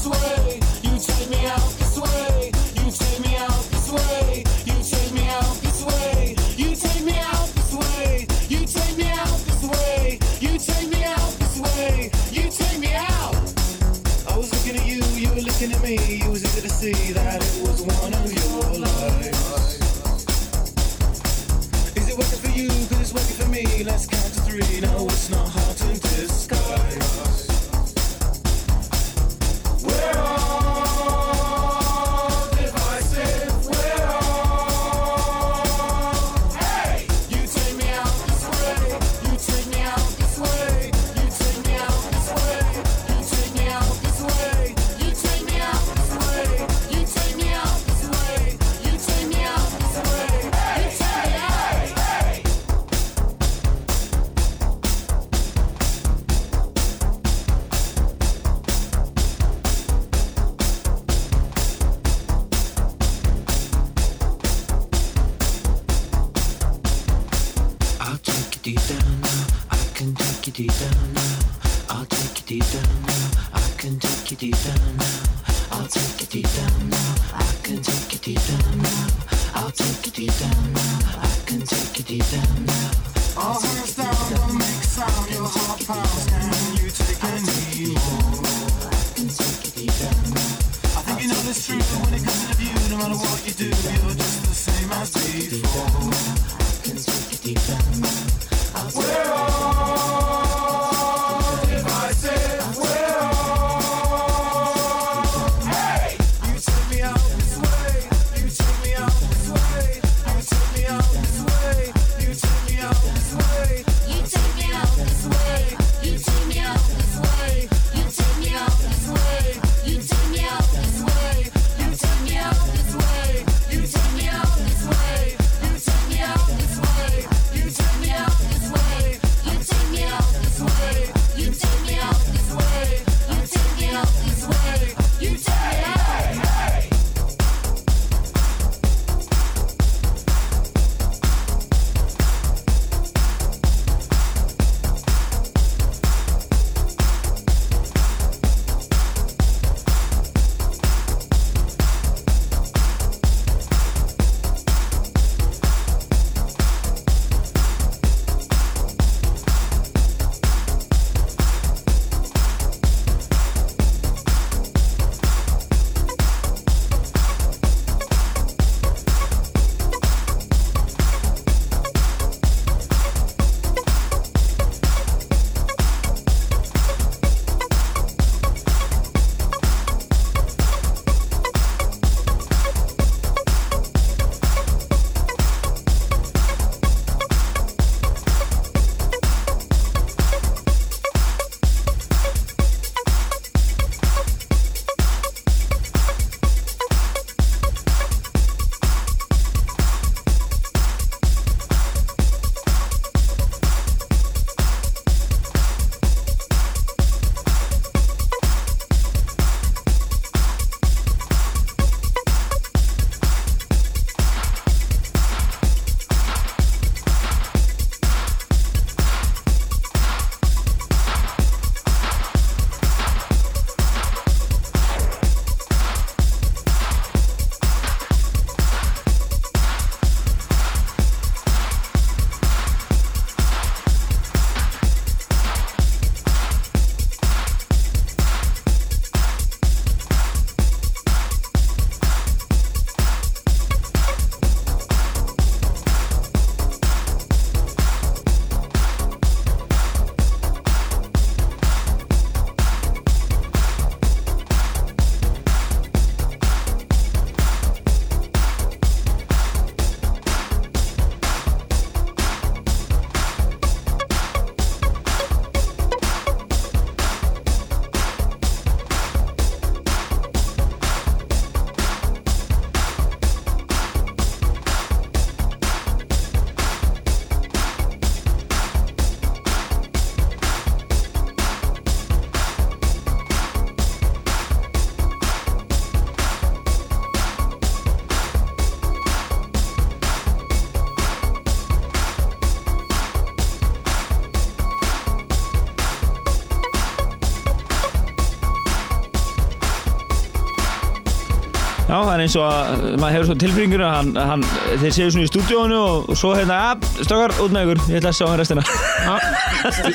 Já, 302.21 302.27
það 302.27 302.27
er 302.27 302.27
eins 302.27 302.35
og 302.37 302.43
að 302.45 302.99
maður 303.01 303.15
hefur 303.15 303.27
svo 303.29 303.35
tilbringur 303.41 303.81
að 303.85 303.93
hann, 303.95 304.09
hann, 304.29 304.43
þeir 304.81 304.93
séu 304.95 305.11
svona 305.13 305.25
í 305.25 305.29
stúdíónu 305.29 305.77
og, 305.81 306.11
svo 306.19 306.31
hérna, 306.35 306.57
að, 306.71 306.85
stökkar, 307.01 307.33
út 307.41 307.53
með 307.55 307.63
ykkur, 307.65 307.81
ég 307.91 308.01
ætla 308.01 308.11
að 308.11 308.17
sjá 308.17 308.25
hann 308.27 308.39
restina. 308.41 308.63
Ja, 309.01 309.15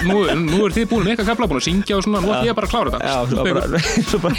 nú, 0.06 0.16
nú 0.42 0.60
er 0.66 0.74
þið 0.76 0.88
búin 0.90 1.04
með 1.04 1.12
eitthvað 1.12 1.30
kapla 1.30 1.48
búin 1.50 1.60
að 1.60 1.66
syngja 1.68 1.98
og 1.98 2.04
svona, 2.06 2.22
nú 2.24 2.32
ætlum 2.32 2.48
ég 2.48 2.58
bara 2.58 2.68
að 2.68 2.74
klára 2.74 2.90
þetta. 2.94 3.06
Já, 3.06 3.16
svo 3.30 3.36
bara, 3.46 3.62
svo 4.10 4.18
bara 4.24 4.36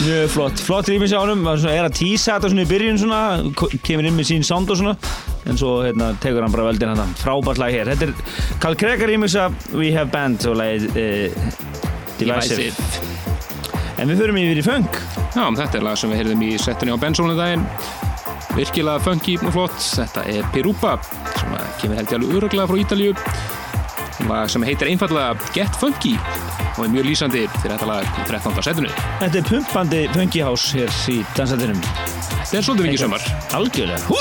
Mjög 0.00 0.32
flott, 0.34 0.64
flott 0.66 0.90
rýmis 0.90 1.14
á 1.14 1.20
honum 1.20 1.44
maður 1.46 1.64
svona 1.64 1.76
er 1.78 1.88
að 1.88 1.98
tísa 2.00 2.36
þetta 2.36 2.52
svona 2.52 2.66
í 2.66 2.70
byrjun 2.70 3.00
svona 3.00 3.20
kemur 3.86 4.10
inn 4.10 4.18
með 4.18 4.30
sín 4.32 4.46
sound 4.46 4.72
og 4.72 4.80
svona 4.80 4.96
en 5.48 5.60
svo 5.60 5.76
hérna 5.84 6.12
tekur 6.22 6.44
hann 6.44 6.54
bara 6.54 6.68
veldin 6.68 6.92
hann 6.92 7.14
frábært 7.20 7.62
lag 7.62 7.74
hér, 7.74 7.92
þetta 7.94 8.10
er 8.10 8.58
Carl 8.62 8.78
Craig 8.80 9.06
rýmis 9.08 9.38
af 9.40 9.54
We 9.72 9.92
Have 9.94 10.10
Band 10.14 10.44
og 10.50 10.58
lagið 10.60 10.90
uh, 10.90 11.46
Divisive. 12.20 12.74
En 14.00 14.08
við 14.08 14.22
förum 14.22 14.38
yfir 14.40 14.60
í 14.60 14.64
funk 14.64 14.99
Já, 15.30 15.44
þetta 15.46 15.78
er 15.78 15.84
lag 15.86 15.98
sem 15.98 16.10
við 16.10 16.18
heyrðum 16.24 16.40
í 16.42 16.52
settunni 16.58 16.94
á 16.94 16.98
Bensónu 16.98 17.36
daginn 17.38 17.66
virkilega 18.56 18.98
funky 19.04 19.36
og 19.40 19.52
flott. 19.54 19.78
Þetta 19.78 20.24
er 20.30 20.42
Pirupa 20.54 20.96
sem 21.38 21.54
kemur 21.80 21.96
held 22.00 22.10
ég 22.10 22.16
alveg 22.18 22.36
öruglega 22.40 22.66
frá 22.70 22.76
Ítalíu. 22.82 23.12
Lag 24.28 24.50
sem 24.52 24.62
heitir 24.66 24.90
einfallega 24.90 25.30
Get 25.54 25.74
Funky 25.80 26.14
og 26.76 26.84
er 26.84 26.92
mjög 26.92 27.04
lýsandi 27.08 27.42
fyrir 27.60 27.74
þetta 27.74 27.88
lag 27.88 28.04
í 28.04 28.22
13. 28.28 28.62
settunni. 28.66 28.92
Þetta 29.22 29.36
er 29.40 29.46
pumpandi 29.48 30.00
funky 30.14 30.40
house 30.44 30.66
hér 30.76 30.90
í 31.12 31.20
dansatinum. 31.36 31.80
Þetta 31.80 32.56
er 32.60 32.64
svolítið 32.66 32.86
mikið 32.90 33.02
sömar 33.06 33.22
Algjörlega. 33.58 34.02
Hú, 34.10 34.18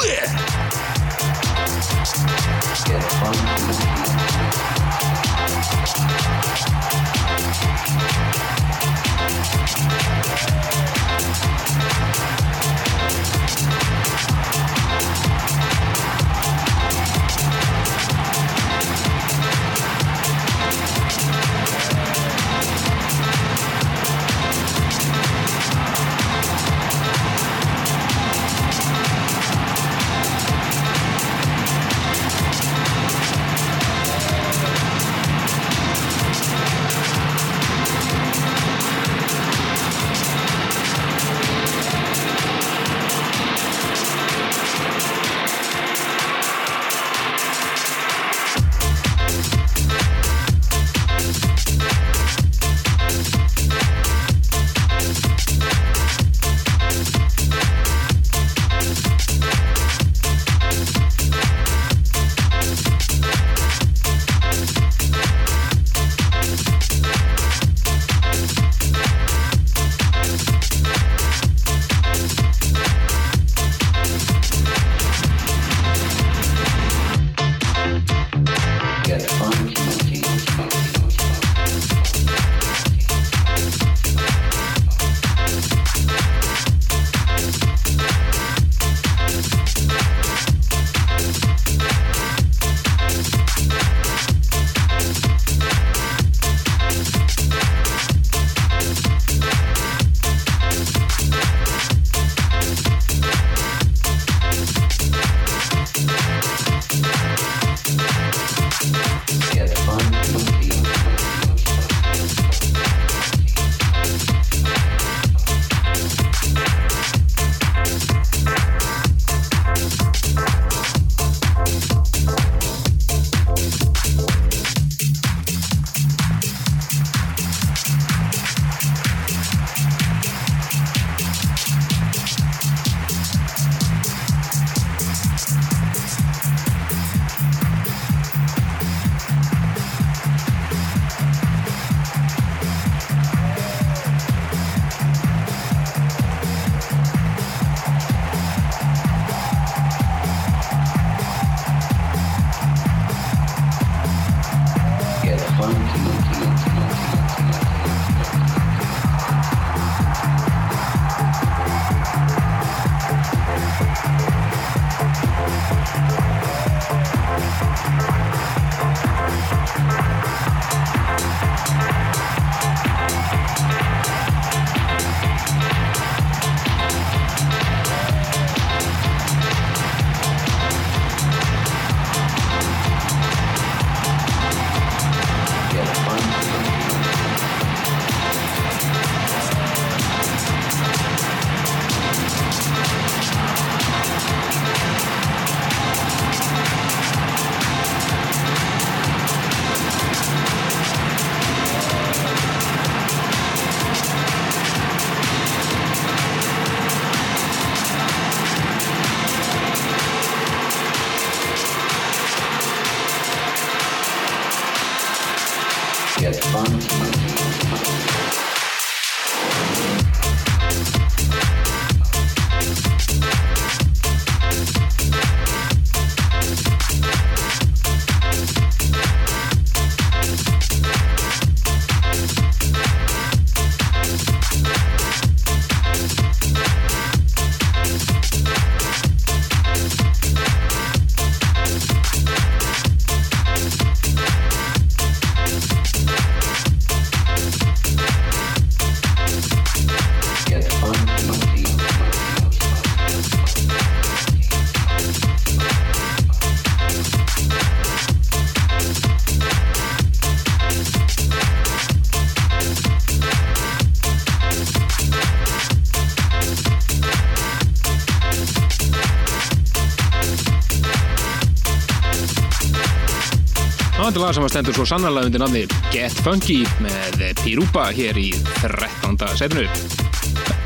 spennandi 274.20 274.26
lag 274.26 274.36
sem 274.36 274.43
að 274.43 274.51
stendur 274.51 274.76
svo 274.76 274.86
sannarlega 274.89 275.30
undir 275.30 275.39
nafni 275.39 275.61
Get 275.93 276.17
Funky 276.26 276.57
með 276.84 277.22
Pirupa 277.39 277.86
hér 277.95 278.17
í 278.20 278.34
13. 278.59 279.15
setinu. 279.39 279.63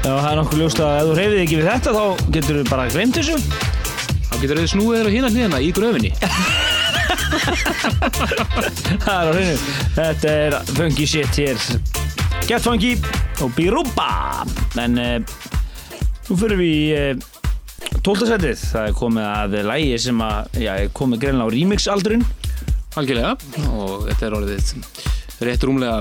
Já, 0.04 0.10
það 0.10 0.30
er 0.30 0.38
nokkuð 0.40 0.62
ljóst 0.64 0.82
að 0.82 0.94
ef 0.98 1.04
þú 1.06 1.14
hreyfið 1.18 1.42
ekki 1.44 1.60
við 1.60 1.68
þetta 1.70 1.94
þá 1.94 2.06
getur 2.34 2.58
þú 2.58 2.64
bara 2.72 2.88
glemt 2.90 3.20
þessu. 3.20 3.36
Þá 4.26 4.36
getur 4.42 4.62
þið 4.62 4.70
snúið 4.74 4.98
þér 4.98 5.06
á 5.06 5.12
hina 5.14 5.30
hlýðina 5.34 5.60
í 5.62 5.70
gröfinni. 5.78 6.12
Það 9.04 9.18
er 9.20 9.30
á 9.30 9.34
hreinu. 9.34 9.58
Þetta 10.00 10.28
er 10.34 10.58
funky 10.74 11.06
shit 11.14 11.42
hér. 11.44 11.58
Get 12.50 12.66
funky 12.66 12.96
og 13.44 13.54
Biruba. 13.58 14.10
En 14.82 14.98
uh, 14.98 15.18
nú 16.30 16.40
fyrir 16.42 16.58
við 16.58 17.22
12. 18.02 18.32
setið. 18.34 18.66
Það 18.72 18.88
er 18.88 18.98
komið 18.98 19.30
að 19.30 19.60
lægi 19.70 20.00
sem 20.10 20.26
að, 20.26 20.64
já, 20.66 20.74
er 20.74 20.96
komið 20.98 21.28
greinlega 21.28 21.46
á 21.46 21.54
remix 21.54 21.92
aldurinn. 21.92 22.26
Algjörlega. 23.00 23.34
Og 23.74 24.06
þetta 24.10 24.28
er 24.28 24.36
orðið 24.38 24.74
rétt 25.44 25.66
rúmlega 25.66 25.98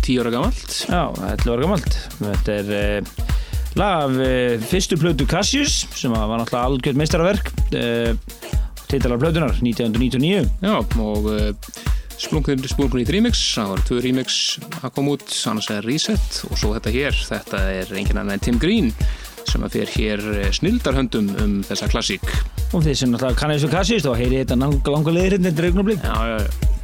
10 0.00 0.22
ára 0.22 0.32
gamalt. 0.34 0.76
Já, 0.88 1.02
11 1.12 1.52
ára 1.52 1.66
gamalt. 1.66 1.98
Þetta 2.18 2.56
er 2.56 2.72
uh, 2.78 3.28
lag 3.78 4.06
af 4.06 4.16
uh, 4.16 4.66
fyrstu 4.70 4.98
plötu 5.00 5.28
Cassius 5.28 5.84
sem 5.94 6.14
var 6.14 6.40
náttúrulega 6.40 6.66
algjörð 6.70 7.00
meistaraverk. 7.02 7.52
Uh, 7.74 8.14
Titalar 8.90 9.20
plötunar 9.22 9.54
1999. 9.60 10.48
Já, 10.64 10.74
og 10.98 11.28
splungun, 12.18 12.64
splungun 12.66 13.04
í 13.04 13.06
remix. 13.06 13.42
Það 13.54 13.74
var 13.74 13.84
tvö 13.86 14.00
remix 14.02 14.38
að 14.80 14.94
koma 14.96 15.14
út, 15.14 15.28
annars 15.52 15.70
er 15.70 15.86
Reset 15.86 16.40
og 16.48 16.58
svo 16.58 16.72
þetta 16.74 16.94
hér. 16.96 17.20
Þetta 17.28 17.60
er 17.76 17.92
engin 17.94 18.18
annan 18.18 18.34
en 18.34 18.42
Tim 18.48 18.58
Green 18.58 18.90
sem 19.50 19.66
að 19.66 19.78
fer 19.78 19.94
hér 19.96 20.24
eh, 20.36 20.50
snildarhöndum 20.56 21.30
um 21.42 21.54
þessa 21.66 21.90
klassík. 21.90 22.26
Og 22.72 22.84
þeir 22.86 22.98
sem 23.02 23.12
náttúrulega 23.12 23.40
kannast 23.40 23.66
við 23.66 23.76
Cassius 23.76 24.06
þá 24.06 24.12
heyri 24.16 24.42
þetta 24.42 24.56
hérna 24.56 24.72
þetta 25.50 25.66
regnumblík. 25.68 26.04
Já, 26.06 26.18
já, 26.30 26.36
já. 26.46 26.79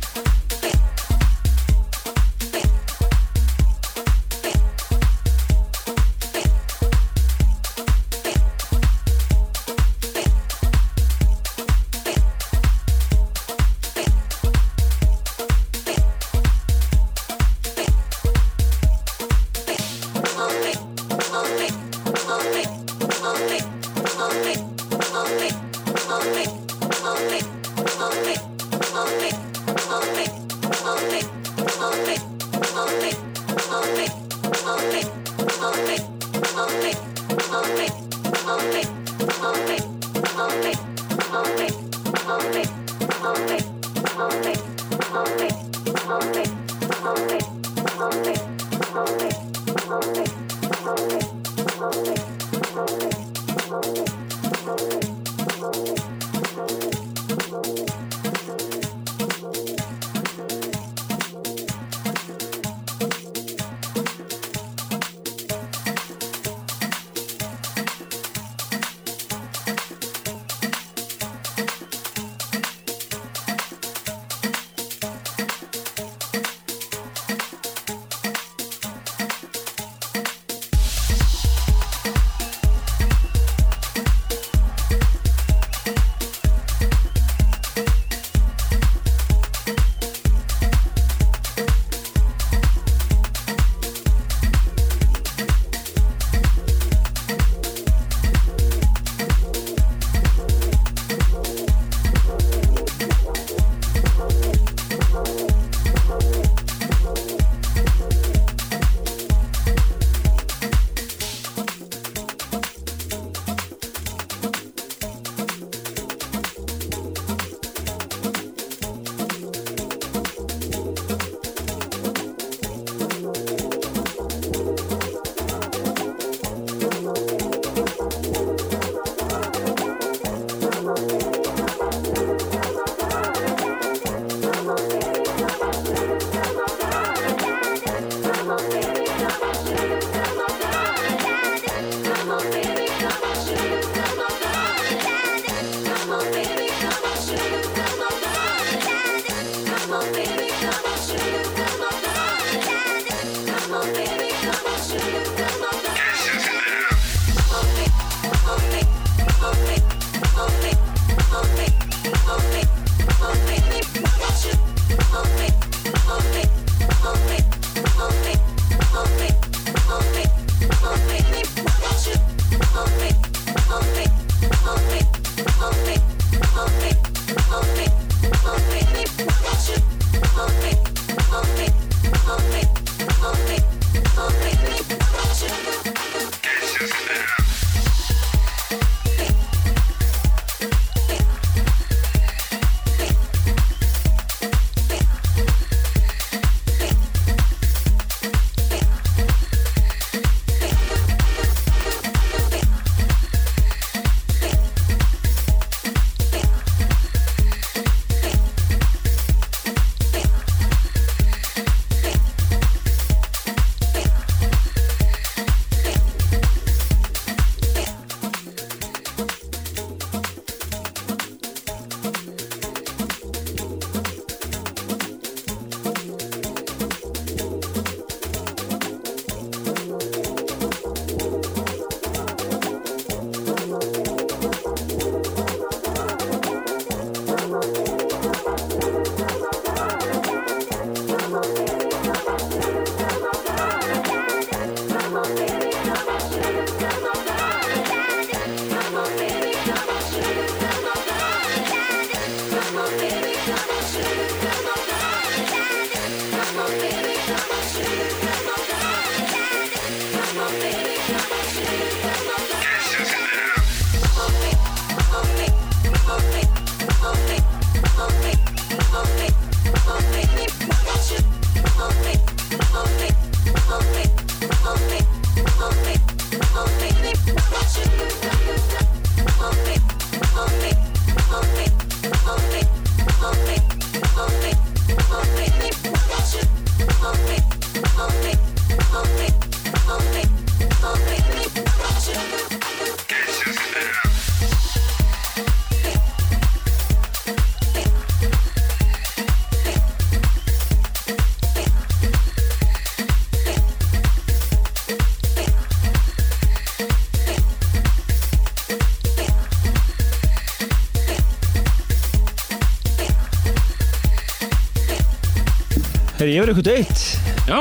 Fer 316.26 316.32
ég 316.34 316.42
yfir 316.42 316.52
eitthvað 316.52 316.74
eitt. 316.76 317.00
Já, 317.46 317.60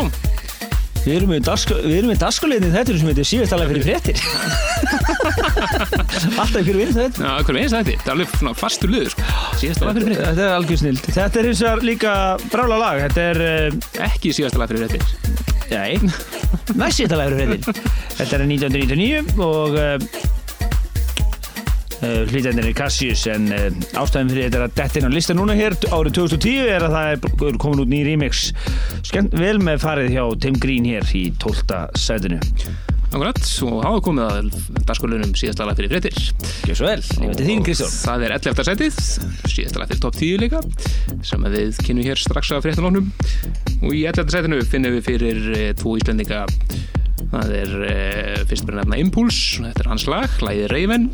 Við 1.05 1.19
erum 1.19 1.29
með 1.29 1.43
dagskulegni 2.17 2.69
þetta 2.73 2.93
sem 2.97 3.09
heitir 3.11 3.27
síðast 3.29 3.53
alveg 3.53 3.75
fyrir 3.75 3.83
fréttir. 3.85 4.17
Alltaf 6.41 6.63
fyrir 6.65 6.79
vinn 6.79 6.93
þetta. 6.95 7.21
já, 7.21 7.43
hver 7.45 7.57
veist 7.59 7.75
þetta? 7.75 7.93
Það 8.01 8.09
er 8.09 8.13
alveg 8.15 8.31
svona 8.39 8.53
fastur 8.57 8.89
liður. 8.89 9.13
Síðasta 9.61 9.85
lag 9.85 9.99
fyrir 9.99 10.07
fréttir. 10.09 10.25
Þetta 10.31 10.47
er 10.47 10.55
algjör 10.55 10.79
snild. 10.81 11.05
Þetta 11.19 11.41
er 11.43 11.49
hins 11.51 11.61
vegar 11.61 11.85
líka 11.85 12.13
brála 12.49 12.79
lag. 12.81 13.03
Þetta 13.05 13.27
er, 13.27 13.41
uh, 13.45 14.01
Ekki 14.07 14.33
síðasta 14.33 14.61
lag 14.63 14.73
fyrir 14.73 14.89
fréttir. 14.89 15.05
nei, 15.69 15.93
næst 16.73 16.97
síðast 17.03 17.13
alveg 17.19 17.37
fyrir 17.37 17.53
fréttir. 17.53 17.93
Þetta 18.17 18.39
er 18.39 18.45
1999 18.49 19.45
og 19.45 19.77
uh, 19.77 20.24
hlýtændir 22.31 22.69
er 22.69 22.75
Cassius 22.77 23.25
en 23.31 23.47
uh, 23.53 23.67
ástæðin 24.01 24.31
fyrir 24.31 24.47
þetta 24.47 24.59
er 24.59 24.65
að 24.65 24.75
detta 24.79 24.99
inn 24.99 25.07
á 25.09 25.15
lista 25.15 25.35
núna 25.37 25.55
hér 25.57 25.77
árið 25.89 26.17
2010 26.21 26.73
er 26.75 26.87
að 26.87 26.95
það 26.95 27.13
er 27.13 27.59
komin 27.61 27.83
út 27.85 27.91
ný 27.91 28.01
remix. 28.07 28.49
Skemmt 29.05 29.37
vel 29.39 29.57
með 29.63 29.83
farið 29.85 30.11
hjá 30.15 30.25
Tim 30.43 30.59
Green 30.61 30.89
hér 30.89 31.15
í 31.15 31.27
12. 31.41 31.79
sætinu. 31.99 32.41
Akkurat, 33.15 33.39
og 33.63 33.77
hafa 33.85 33.99
komið 34.03 34.25
að 34.25 34.47
dagskulunum 34.89 35.35
síðasta 35.39 35.67
lag 35.67 35.77
fyrir 35.77 35.93
fréttir. 35.93 36.17
Gjör 36.67 36.79
svo 36.79 36.87
vel. 36.89 37.03
Ég 37.21 37.29
veit 37.31 37.43
þín, 37.47 37.61
Kristján. 37.63 37.93
Það 37.95 38.25
er 38.25 38.33
11. 38.35 38.65
setið, 38.67 38.97
síðasta 39.53 39.79
lag 39.79 39.91
fyrir 39.91 40.01
top 40.03 40.17
10 40.19 40.41
líka, 40.41 40.61
sem 41.23 41.47
við 41.53 41.79
kynum 41.85 42.09
hér 42.09 42.19
strax 42.19 42.51
að 42.51 42.65
fréttanóknum. 42.65 43.07
Og 43.77 43.95
í 43.95 44.03
11. 44.09 44.33
setinu 44.35 44.59
finnum 44.67 44.97
við 44.97 45.07
fyrir 45.07 45.39
e, 45.53 45.61
tvo 45.79 45.95
íslendinga, 46.01 46.41
það 47.31 47.55
er 47.61 47.77
fyrst 48.51 48.67
bara 48.67 48.81
nefna 48.81 48.99
Impulse, 48.99 49.63
þetta 49.63 49.85
er 49.85 49.93
hans 49.93 50.09
lag, 50.11 50.35
lagið 50.43 50.67
Raven. 50.73 51.07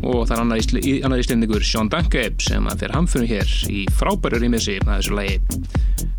Og 0.00 0.24
það 0.28 0.34
er 0.36 0.42
annar, 0.44 0.60
ísl, 0.62 0.80
annar 1.04 1.22
íslendingur, 1.22 1.64
Sean 1.66 1.90
Danke, 1.92 2.28
sem 2.42 2.66
að 2.70 2.84
fyrir 2.84 2.96
hamfunum 2.96 3.30
hér 3.30 3.54
í 3.70 3.84
frábæru 3.98 4.40
rýmiðsi 4.42 4.78
að 4.84 4.92
þessu 4.96 5.16
lagi 5.18 5.38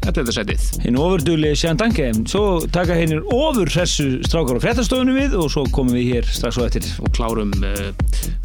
11. 0.02 0.32
setið. 0.34 0.64
hinn 0.86 0.98
ofurdugli 0.98 1.52
Sján 1.58 1.78
Danke 1.78 2.08
svo 2.30 2.44
taka 2.74 2.98
hennir 2.98 3.22
ofur 3.30 3.70
hressu 3.70 4.08
strákar 4.26 4.58
á 4.58 4.64
fréttastofunum 4.64 5.20
við 5.20 5.38
og 5.38 5.52
svo 5.54 5.68
komum 5.76 5.98
við 5.98 6.16
hér 6.16 6.32
strax 6.32 6.58
og 6.58 6.70
eftir 6.70 6.90
Og 7.02 7.14
klárum 7.16 7.54
uh, 7.62 7.94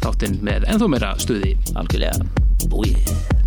þáttinn 0.03 0.39
með 0.45 0.69
ennþá 0.69 0.91
meira 0.93 1.15
stuði. 1.21 1.55
algjörlega 1.73 2.69
búið 2.69 3.46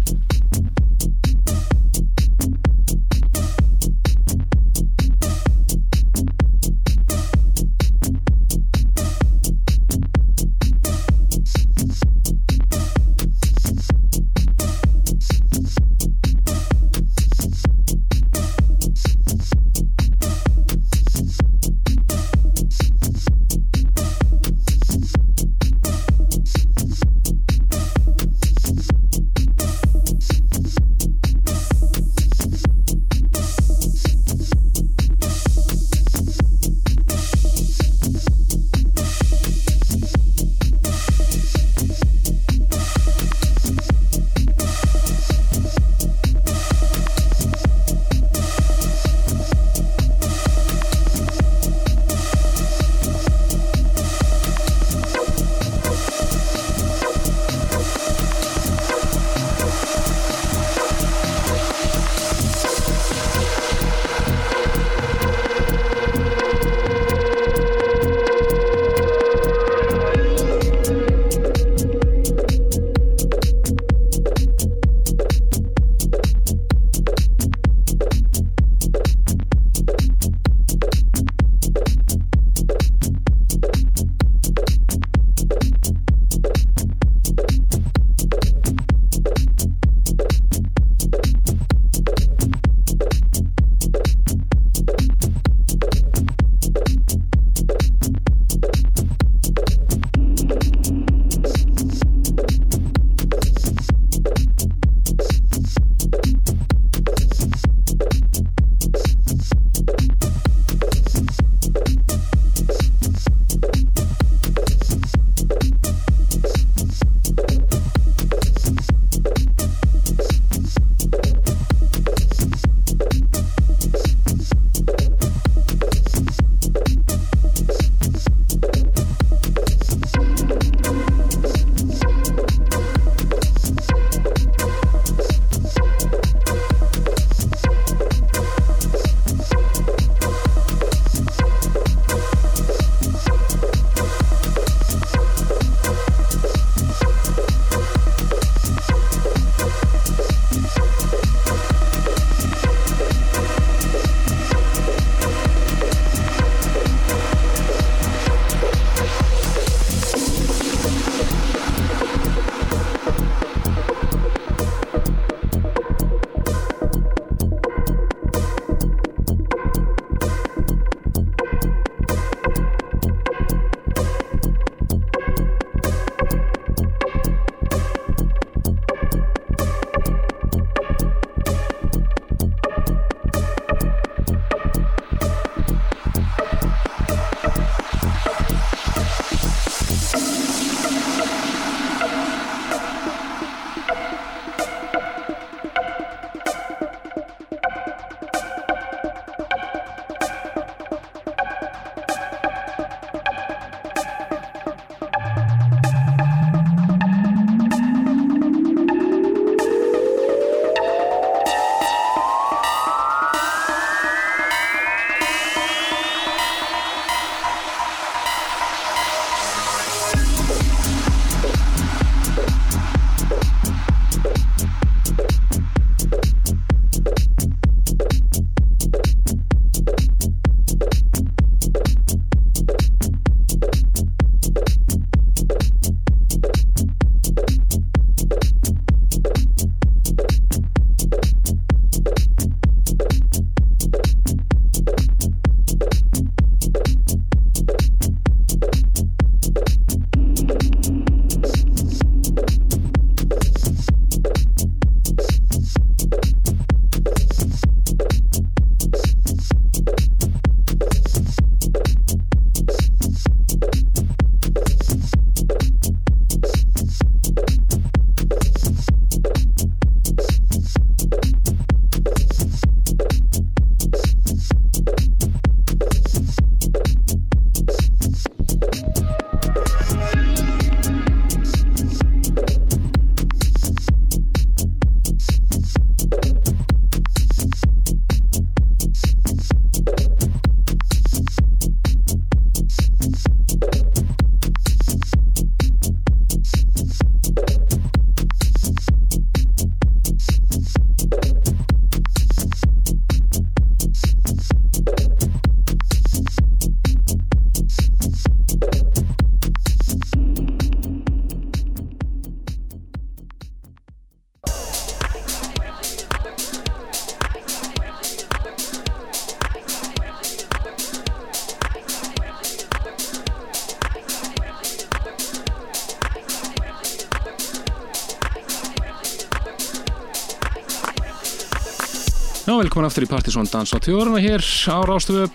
velkomin 332.81 332.89
aftur 332.89 333.05
í 333.05 333.11
Partisón 333.11 333.49
Dans 333.51 333.73
á 333.77 333.79
tjóðurna 333.83 334.21
hér 334.23 334.41
á 334.41 334.81
Rástöfu 334.89 335.27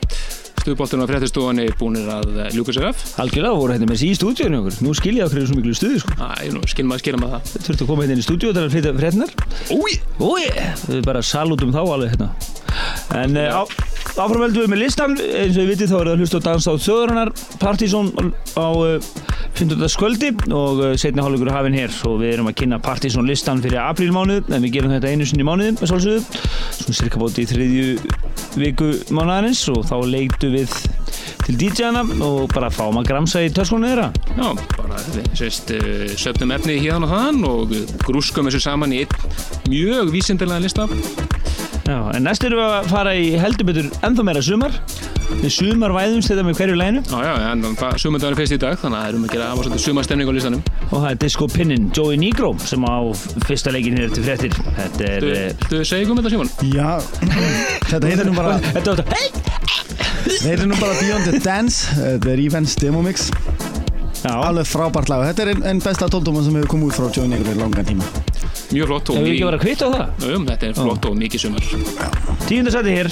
Stuðbólturinn 0.65 1.05
á 1.05 1.09
fréttistofunni 1.11 1.65
búinir 1.77 2.07
að 2.09 2.39
eh, 2.41 2.47
ljúka 2.55 2.73
sér 2.73 2.87
af. 2.89 3.01
Algjörlega 3.21 3.53
voru 3.59 3.75
hérna 3.75 3.85
með 3.85 3.99
þessi 3.99 4.07
í 4.09 4.15
stúdíunni 4.17 4.57
okkur. 4.57 4.77
Nú 4.81 4.93
skil 4.97 5.13
ég 5.19 5.27
okkur 5.27 5.43
í 5.43 5.45
svo 5.45 5.57
miklu 5.59 5.75
stuði 5.77 5.99
sko. 6.01 6.15
Æ, 6.17 6.49
nú 6.55 6.63
skil 6.65 6.87
maður 6.89 7.03
skilja 7.03 7.19
með 7.21 7.35
það. 7.35 7.51
Þurftu 7.67 7.85
að 7.85 7.91
koma 7.91 8.07
hérna 8.07 8.17
í 8.17 8.25
stúdíu 8.25 8.49
og 8.49 8.55
það 8.55 8.61
er 8.63 8.65
að 8.65 8.73
flytja 8.73 8.93
fréttinar 8.97 9.31
Úi! 9.75 9.93
Úi, 10.25 10.47
við 10.89 11.03
bara 11.05 11.21
salutum 11.21 11.75
þá 11.75 11.81
alveg 11.83 12.15
hérna. 12.15 12.31
En 13.19 13.37
uh, 13.37 13.61
á, 13.61 13.63
áfram 14.25 14.41
veldum 14.41 14.65
við 14.65 14.71
með 14.73 14.81
listan 14.81 15.13
eins 15.21 15.53
og 15.53 15.61
við 15.61 15.69
vitið 15.75 15.91
þá 15.91 15.95
er 15.99 16.01
það 16.01 16.13
að 16.15 16.23
hlusta 16.23 16.41
á 16.41 16.45
dans 16.47 16.65
á 16.65 16.73
þjóðurinnar 16.87 17.29
Partizón 17.61 18.09
á 18.57 18.67
uh, 18.73 19.11
15. 19.55 19.85
sköldi 19.93 20.33
og 20.51 20.81
setni 20.99 21.21
hálfleikur 21.21 21.53
er 21.53 21.59
hafinn 21.59 21.77
hér. 21.77 21.93
Og 22.09 22.17
við 22.23 22.33
erum 22.39 22.49
að 22.49 22.57
kynna 22.63 22.81
Partizón 22.83 23.29
listan 23.29 23.61
fyrir 23.63 23.85
aprílmánuð 23.85 24.49
en 24.49 24.65
við 24.65 24.79
gerum 24.79 24.97
þetta 24.97 25.13
einu 25.13 25.29
sinni 25.29 25.45
í 25.45 25.51
mánuðin 26.95 27.03
með 27.03 27.03
svolsögðu 27.03 27.03
svona 27.03 27.03
cirka 27.03 27.19
bóti 27.19 27.43
í 27.43 27.49
þriðju 27.49 27.97
viku 28.59 28.87
mánuðarins 29.13 29.69
og 29.69 29.85
þá 29.85 29.95
leiktu 30.07 30.51
við 30.53 30.71
til 31.45 31.57
DJ-ana 31.59 32.01
og 32.25 32.49
bara 32.53 32.71
fáum 32.73 32.97
að 32.97 33.07
gramsa 33.09 33.43
í 33.45 33.51
törskunni 33.53 33.91
þeirra. 33.91 34.11
Já, 34.35 34.47
bara 34.77 35.01
við 35.13 35.27
sést 35.37 35.71
uh, 35.75 36.05
söpnum 36.17 36.53
efnið 36.55 36.81
hérna 36.81 37.05
og 37.05 37.11
þann 37.11 37.43
og 37.45 37.75
grúskum 38.05 38.47
þessu 38.49 38.63
saman 38.63 38.93
í 38.95 39.03
einn 39.03 39.69
mjög 39.69 40.13
vísindilega 40.13 40.63
lista. 40.63 40.87
Já, 41.85 41.99
en 42.15 42.25
næst 42.25 42.43
erum 42.43 42.63
við 42.63 42.77
að 42.79 42.89
fara 42.89 43.13
í 43.13 43.35
heldur 43.37 43.69
betur 43.69 43.91
ennþá 44.01 44.25
meira 44.25 44.41
sumar. 44.41 44.79
Við 45.25 45.51
sumar 45.53 45.93
væðumst 45.93 46.29
þetta 46.29 46.43
með 46.45 46.59
hverju 46.59 46.75
læginu 46.77 47.01
Já, 47.09 47.17
já, 47.25 47.49
en 47.49 47.63
sumandagur 47.97 48.35
er 48.35 48.39
fyrst 48.39 48.53
í 48.55 48.59
dag 48.61 48.75
þannig 48.77 48.97
að 48.97 49.05
það 49.05 49.09
erum 49.09 49.23
að 49.25 49.31
gera 49.33 49.47
að 49.47 49.61
svolítið 49.61 49.83
sumastemning 49.85 50.29
á 50.29 50.33
listanum 50.35 50.61
og 50.95 51.01
það 51.03 51.09
er 51.11 51.17
Disco 51.25 51.47
Pinnin 51.51 51.89
Joey 51.95 52.15
Negro 52.19 52.53
sem 52.63 52.83
á 52.87 52.95
fyrsta 53.45 53.73
leikin 53.75 53.97
hér 53.99 54.13
til 54.15 54.23
fréttir. 54.23 54.55
Þetta 54.77 55.09
er 55.09 55.25
Þú, 55.25 55.31
eh, 55.35 55.65
þú 55.67 55.81
segir 55.89 56.11
um 56.13 56.21
þetta 56.21 56.31
Simon? 56.33 56.51
Já, 56.71 56.91
þetta 57.91 58.11
heitir 58.11 58.29
nú 58.29 58.35
bara 58.37 58.55
þetta 58.75 59.05
heitir 60.45 60.65
nú 60.69 60.79
bara 60.79 60.95
Beyond 61.01 61.29
the 61.29 61.41
Dance. 61.43 61.91
Þetta 61.99 62.31
er 62.31 62.43
Events 62.47 62.77
Demo 62.79 63.03
Mix. 63.05 63.27
Já, 64.23 64.31
Alveg 64.39 64.65
frábært 64.71 65.11
lag. 65.11 65.25
Þetta 65.29 65.43
er 65.45 65.53
einn 65.53 65.67
ein 65.73 65.83
besta 65.83 66.07
tóldóma 66.09 66.41
sem 66.45 66.55
hefur 66.57 66.71
komið 66.77 66.93
út 66.93 66.99
frá 67.01 67.09
Joey 67.11 67.29
Negro 67.35 67.51
í 67.53 67.59
langan 67.59 67.85
tíma. 67.91 68.07
Mjög 68.71 68.89
flott 68.89 69.11
og 69.11 69.19
hefur 69.19 69.27
við 69.27 69.35
ekki 69.35 69.47
verið 69.51 69.59
að 69.59 69.65
kvitta 69.67 69.85
á 69.85 69.89
það? 69.93 70.29
Um, 70.31 70.47
Þetta 70.49 70.69
er 70.71 70.77
flott 70.79 71.09
og 71.11 71.17
mikið 71.19 71.45
sumar. 71.45 71.73
Tíundasæti 72.47 72.95
hér 72.95 73.11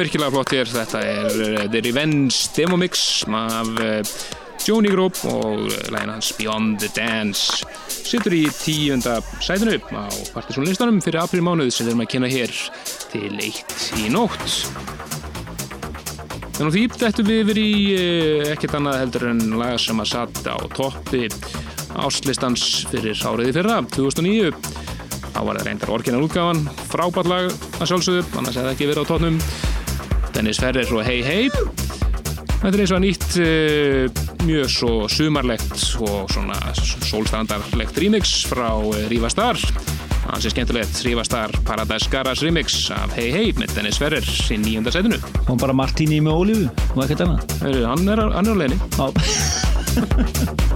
virkilega 0.00 0.32
flott 0.32 0.52
hér. 0.54 0.68
Þetta 0.70 1.00
er 1.04 1.40
uh, 1.44 1.64
The 1.70 1.82
Revenge 1.84 2.36
Demo 2.56 2.78
Mix 2.80 3.24
af 3.28 3.68
uh, 3.76 4.14
Joni 4.64 4.92
Group 4.92 5.18
og 5.28 5.66
uh, 5.66 5.74
lægin 5.92 6.12
hans 6.14 6.32
Beyond 6.38 6.80
the 6.80 6.90
Dance. 6.96 7.66
Sittur 7.90 8.34
í 8.36 8.44
tíunda 8.62 9.18
sætinu 9.44 9.76
á 9.92 10.08
partysónlistanum 10.34 11.02
fyrir 11.04 11.20
april 11.22 11.44
mánuð 11.46 11.72
sem 11.74 11.86
við 11.86 11.92
erum 11.92 12.04
að 12.06 12.10
kynna 12.14 12.30
hér 12.32 12.54
til 13.12 13.32
eitt 13.44 13.76
í 14.00 14.08
nótt. 14.12 14.56
Þannig 16.56 16.66
að 16.66 16.76
því 16.76 16.84
þetta 17.00 17.26
við 17.28 17.42
verið 17.48 17.70
í 17.72 17.84
ekkert 18.52 18.76
annað 18.76 19.00
heldur 19.04 19.28
en 19.30 19.44
lag 19.60 19.78
sem 19.80 20.02
að 20.02 20.10
satt 20.12 20.42
á 20.44 20.58
toppi 20.76 21.28
áslistans 22.00 22.66
fyrir 22.90 23.20
áriði 23.26 23.56
fyrra, 23.56 23.80
2009 23.96 24.52
þá 25.30 25.40
var 25.46 25.58
það 25.60 25.66
reyndar 25.68 25.92
orginal 25.94 26.24
útgáfan 26.26 26.64
frábært 26.90 27.30
lag 27.30 27.46
að 27.80 27.88
sjálfsögðu 27.88 28.24
annars 28.36 28.58
hefði 28.58 28.66
það 28.66 28.72
ekki 28.74 28.88
verið 28.90 29.06
á 29.06 29.10
tónum 29.10 29.38
Dennis 30.34 30.60
Ferrer 30.62 30.90
og 30.94 31.04
Hey 31.04 31.22
Hey. 31.24 31.48
Þetta 32.60 32.74
er 32.74 32.82
eins 32.84 32.92
og 32.92 33.02
nýtt 33.04 33.38
uh, 33.40 34.24
mjög 34.44 34.72
svo 34.72 34.92
sumarlegt 35.10 35.72
og 36.04 36.30
svona 36.32 36.58
sólstandarlegt 36.76 37.98
remix 38.02 38.40
frá 38.50 38.68
uh, 38.76 39.00
Rífa 39.10 39.32
Star 39.32 39.60
hans 40.30 40.46
er 40.46 40.52
skemmtilegt 40.54 41.00
Rífa 41.04 41.24
Star 41.26 41.50
Paradise 41.66 42.10
Garage 42.10 42.46
remix 42.46 42.90
af 42.94 43.14
Hey 43.18 43.30
Hey 43.34 43.54
með 43.58 43.74
Dennis 43.78 43.98
Ferrer 44.00 44.24
í 44.24 44.58
nýjunda 44.62 44.92
setinu. 44.94 45.18
Hún 45.48 45.60
bara 45.60 45.76
Martini 45.76 46.20
með 46.22 46.42
ólífu 46.42 46.66
og 46.94 47.04
ekkert 47.06 47.26
annað. 47.26 47.40
Hann 47.90 48.12
er, 48.14 48.26
á 48.30 48.40
leiðinni 48.40 48.78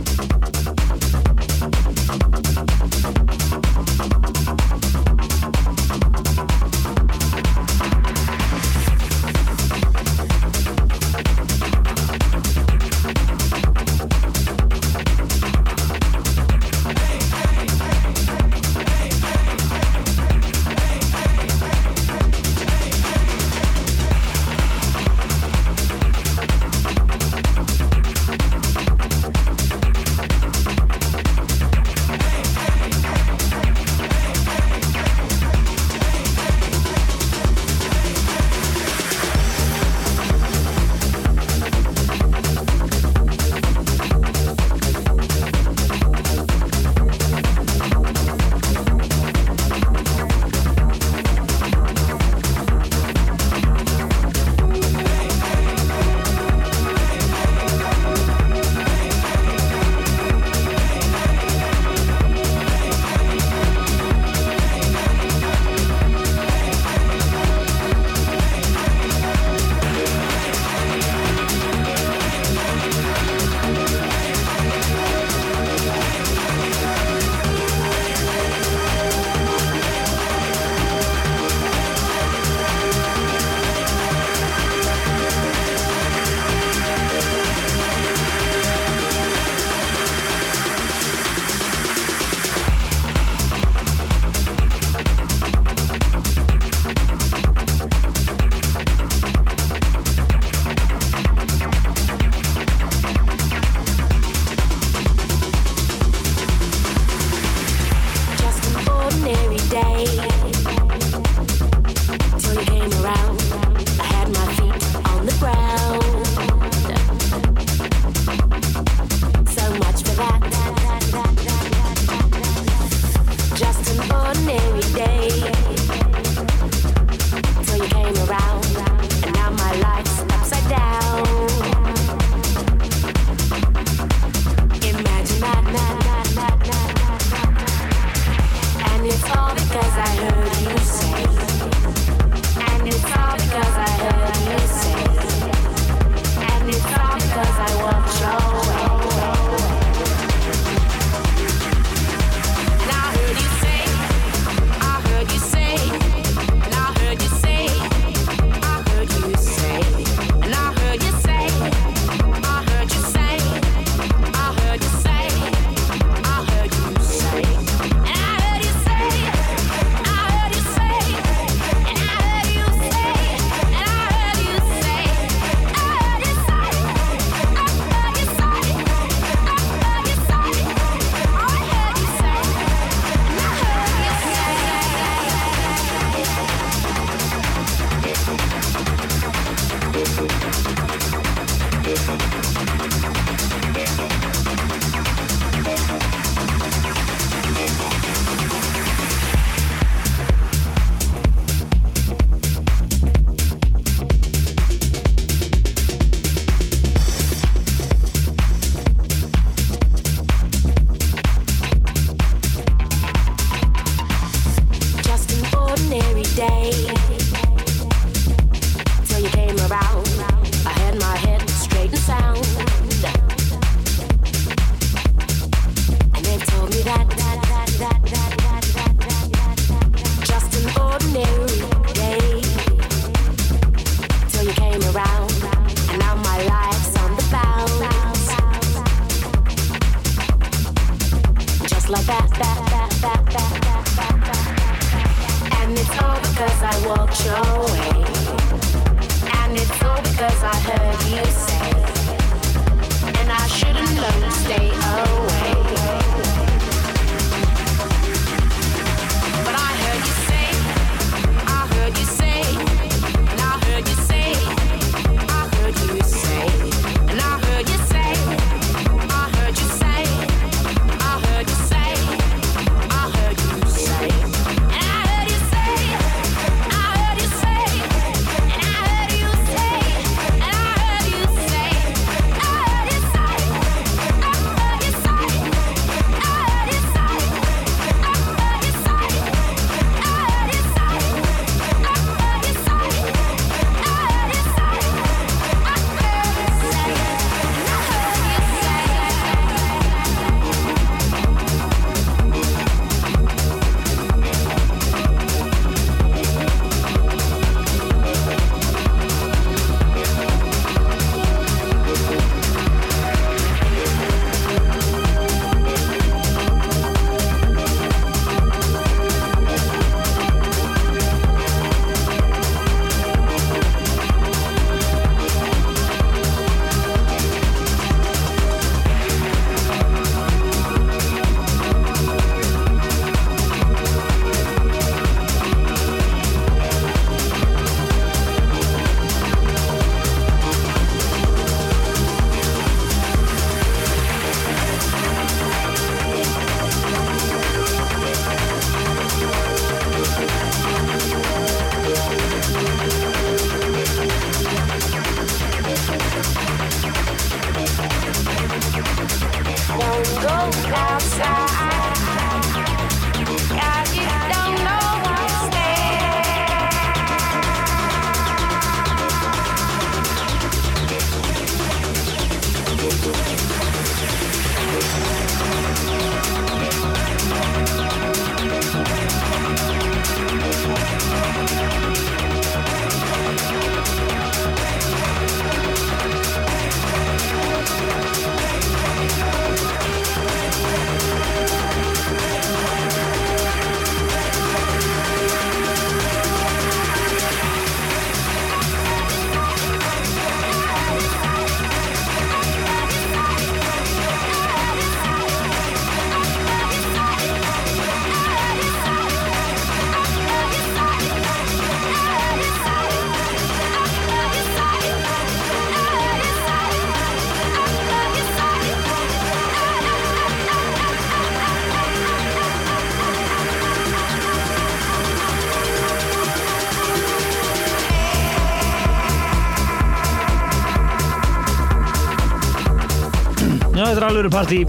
er 434.04 434.10
alveg 434.10 434.32
partí. 434.34 434.60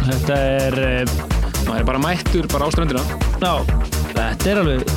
Þetta 0.00 0.36
er 0.40 0.76
eh, 0.80 1.14
maður 1.66 1.80
er 1.80 1.86
bara 1.88 2.02
mættur 2.02 2.48
bara 2.50 2.68
á 2.68 2.70
ströndina. 2.72 3.02
Já, 3.40 3.52
þetta 4.14 4.52
er 4.52 4.60
alveg 4.62 4.92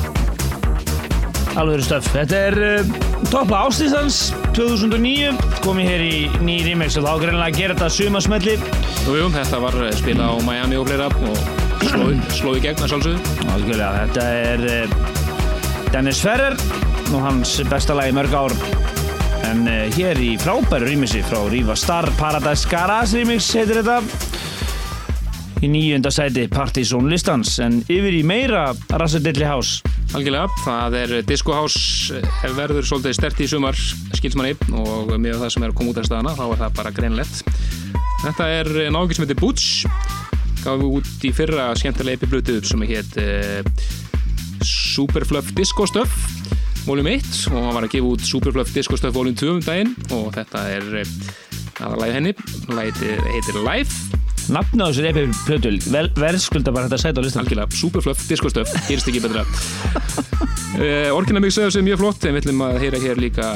alveg 1.60 1.84
stöf. 1.86 2.08
Þetta 2.10 2.38
er 2.48 2.56
uh, 2.58 2.94
toppla 3.30 3.60
ástíðsans 3.68 4.20
2009 4.56 5.34
komið 5.62 5.90
hér 5.92 6.04
í 6.06 6.16
ný 6.42 6.56
remix 6.66 6.98
og 6.98 7.06
þá 7.06 7.12
greinlega 7.22 7.50
að 7.52 7.58
gera 7.60 7.76
þetta 7.76 7.90
sumasmelli 7.94 8.56
Jú, 9.04 9.14
jú, 9.20 9.28
þetta 9.34 9.60
var 9.62 9.78
eh, 9.84 9.92
spila 9.94 10.32
á 10.32 10.34
Miami 10.42 10.80
og 10.80 10.88
fleira 10.88 11.10
og 11.12 11.36
slóði, 12.32 12.62
gegn 12.64 12.80
að 12.86 12.94
sjálfsögðu. 12.94 13.18
Þetta 13.68 14.24
er 14.40 14.64
Dennis 15.92 16.24
Ferrer 16.24 16.56
og 17.12 17.20
hans 17.22 17.58
besta 17.68 17.94
lagi 17.94 18.14
í 18.14 18.16
mörg 18.16 18.34
ár 18.34 18.56
en 19.54 19.68
uh, 19.70 19.94
hér 19.94 20.18
í 20.18 20.32
frábæru 20.40 20.88
remixi 20.88 21.20
frá 21.22 21.38
Riva 21.50 21.76
Star 21.78 22.08
Paradise 22.18 22.66
Garage 22.70 23.14
remix 23.14 23.46
heitir 23.54 23.78
þetta. 23.78 24.00
Í 25.62 25.70
nýjunda 25.70 26.10
sæti 26.12 26.48
Partizón 26.50 27.06
listans 27.12 27.54
en 27.62 27.78
yfir 27.86 28.16
í 28.18 28.24
meira 28.26 28.66
Rassadilli 28.90 29.46
House. 29.46 29.84
Algjörlega, 30.14 30.50
það 30.64 30.98
er 31.00 31.14
Disco 31.28 31.54
House 31.54 32.18
eh, 32.18 32.44
verður 32.56 32.86
svolítið 32.88 33.16
stert 33.18 33.42
í 33.44 33.48
sumar 33.50 33.78
skilsmanni 34.18 34.56
og 34.82 35.14
með 35.14 35.40
það 35.44 35.54
sem 35.54 35.66
er 35.66 35.74
að 35.74 35.78
koma 35.78 35.94
út 35.94 36.02
af 36.02 36.08
staðana 36.10 36.36
þá 36.38 36.44
er 36.48 36.62
það 36.64 36.76
bara 36.80 36.94
greinlegt. 36.98 37.42
Þetta 38.24 38.52
er 38.58 38.72
nákvæm 38.94 39.16
sem 39.18 39.26
heitir 39.26 39.42
Butch 39.42 39.86
við 40.64 40.86
út 40.88 41.28
í 41.28 41.34
fyrra 41.36 41.70
skemmtilega 41.78 42.18
epiblötu 42.18 42.58
sem 42.66 42.86
heit 42.88 43.18
uh, 43.20 43.60
Superfluff 44.64 45.54
Disco 45.54 45.86
Stuff 45.90 46.33
volum 46.84 47.08
1 47.08 47.28
og 47.52 47.60
hann 47.60 47.76
var 47.76 47.86
að 47.86 47.94
gefa 47.94 48.10
út 48.12 48.26
Superfluff 48.28 48.74
Disco 48.74 48.98
Stuff 49.00 49.16
volum 49.16 49.36
2 49.36 49.54
um 49.54 49.62
daginn 49.64 49.94
og 50.14 50.30
þetta 50.36 50.66
er 50.74 50.90
uh, 51.00 51.14
aðalæði 51.84 52.18
henni. 52.18 52.34
Lætið 52.74 53.24
heitir 53.32 53.58
Live 53.64 54.22
Nafna 54.52 54.84
á 54.84 54.92
þessu 54.92 55.04
reypi 55.06 55.22
plötul, 55.46 55.78
verðskulda 56.20 56.72
bara 56.74 56.88
þetta 56.90 57.00
sæt 57.00 57.16
á 57.16 57.24
listan 57.24 57.44
algjörlega, 57.44 57.72
superfluff, 57.72 58.26
diskostöf, 58.28 58.72
gerist 58.88 59.08
ekki 59.10 59.24
betra. 59.24 59.46
Uh, 60.74 61.06
Orkina 61.14 61.38
mix 61.38 61.54
af 61.54 61.68
þessu 61.68 61.78
er 61.78 61.84
mjög 61.86 62.00
flott 62.00 62.24
en 62.26 62.34
við 62.34 62.40
ætlum 62.42 62.64
að 62.66 62.80
heyra 62.82 62.98
hér 62.98 63.20
líka 63.22 63.52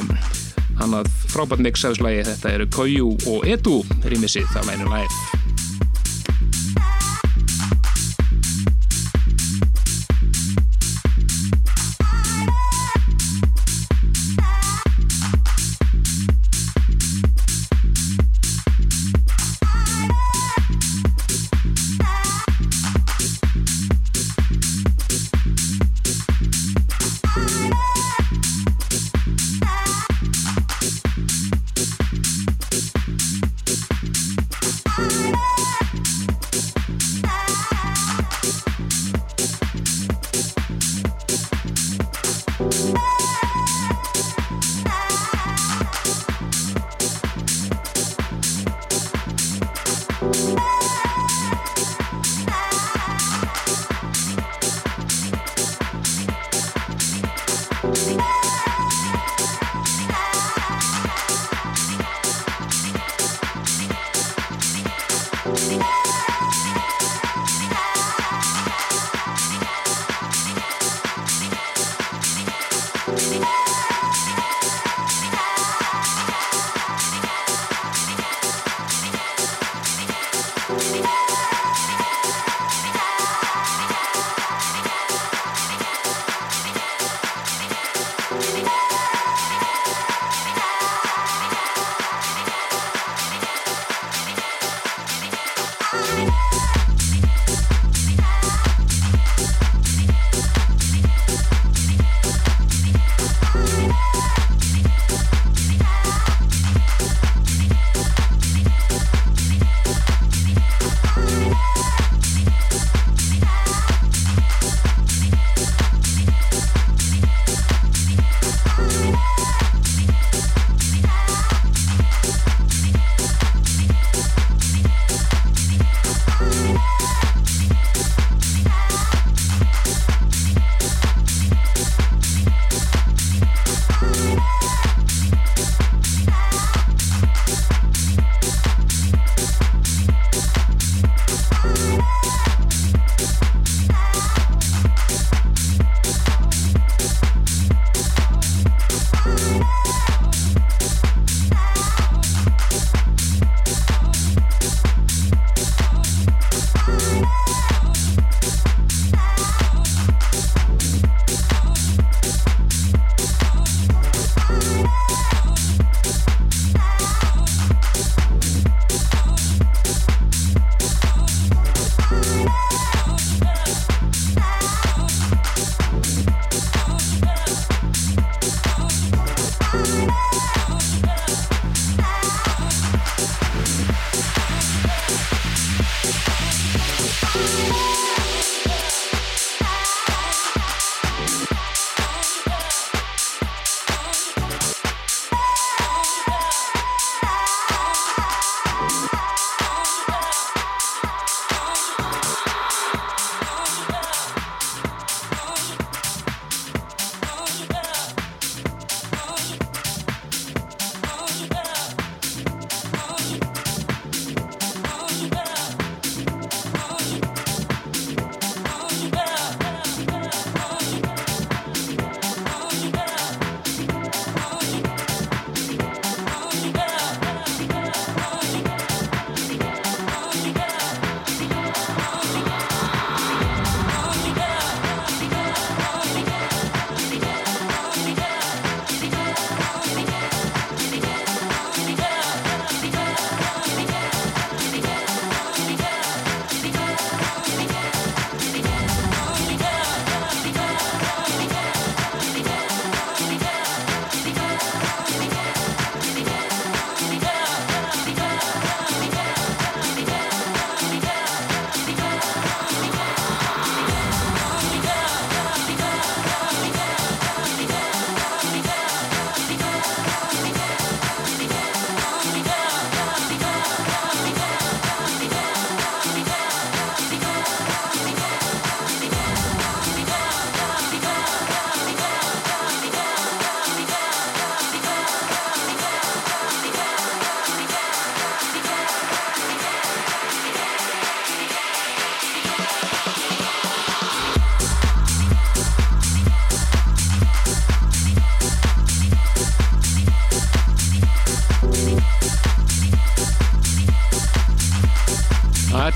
hann 0.78 0.94
að 1.00 1.10
frábært 1.32 1.64
mix 1.66 1.82
af 1.82 1.96
þessu 1.96 2.06
lagi. 2.06 2.22
Þetta 2.30 2.54
eru 2.54 2.68
Koyu 2.78 3.10
og 3.26 3.50
Edu 3.50 3.80
rýmissið 4.06 4.54
af 4.54 4.70
læginu 4.70 4.86
live 4.94 5.37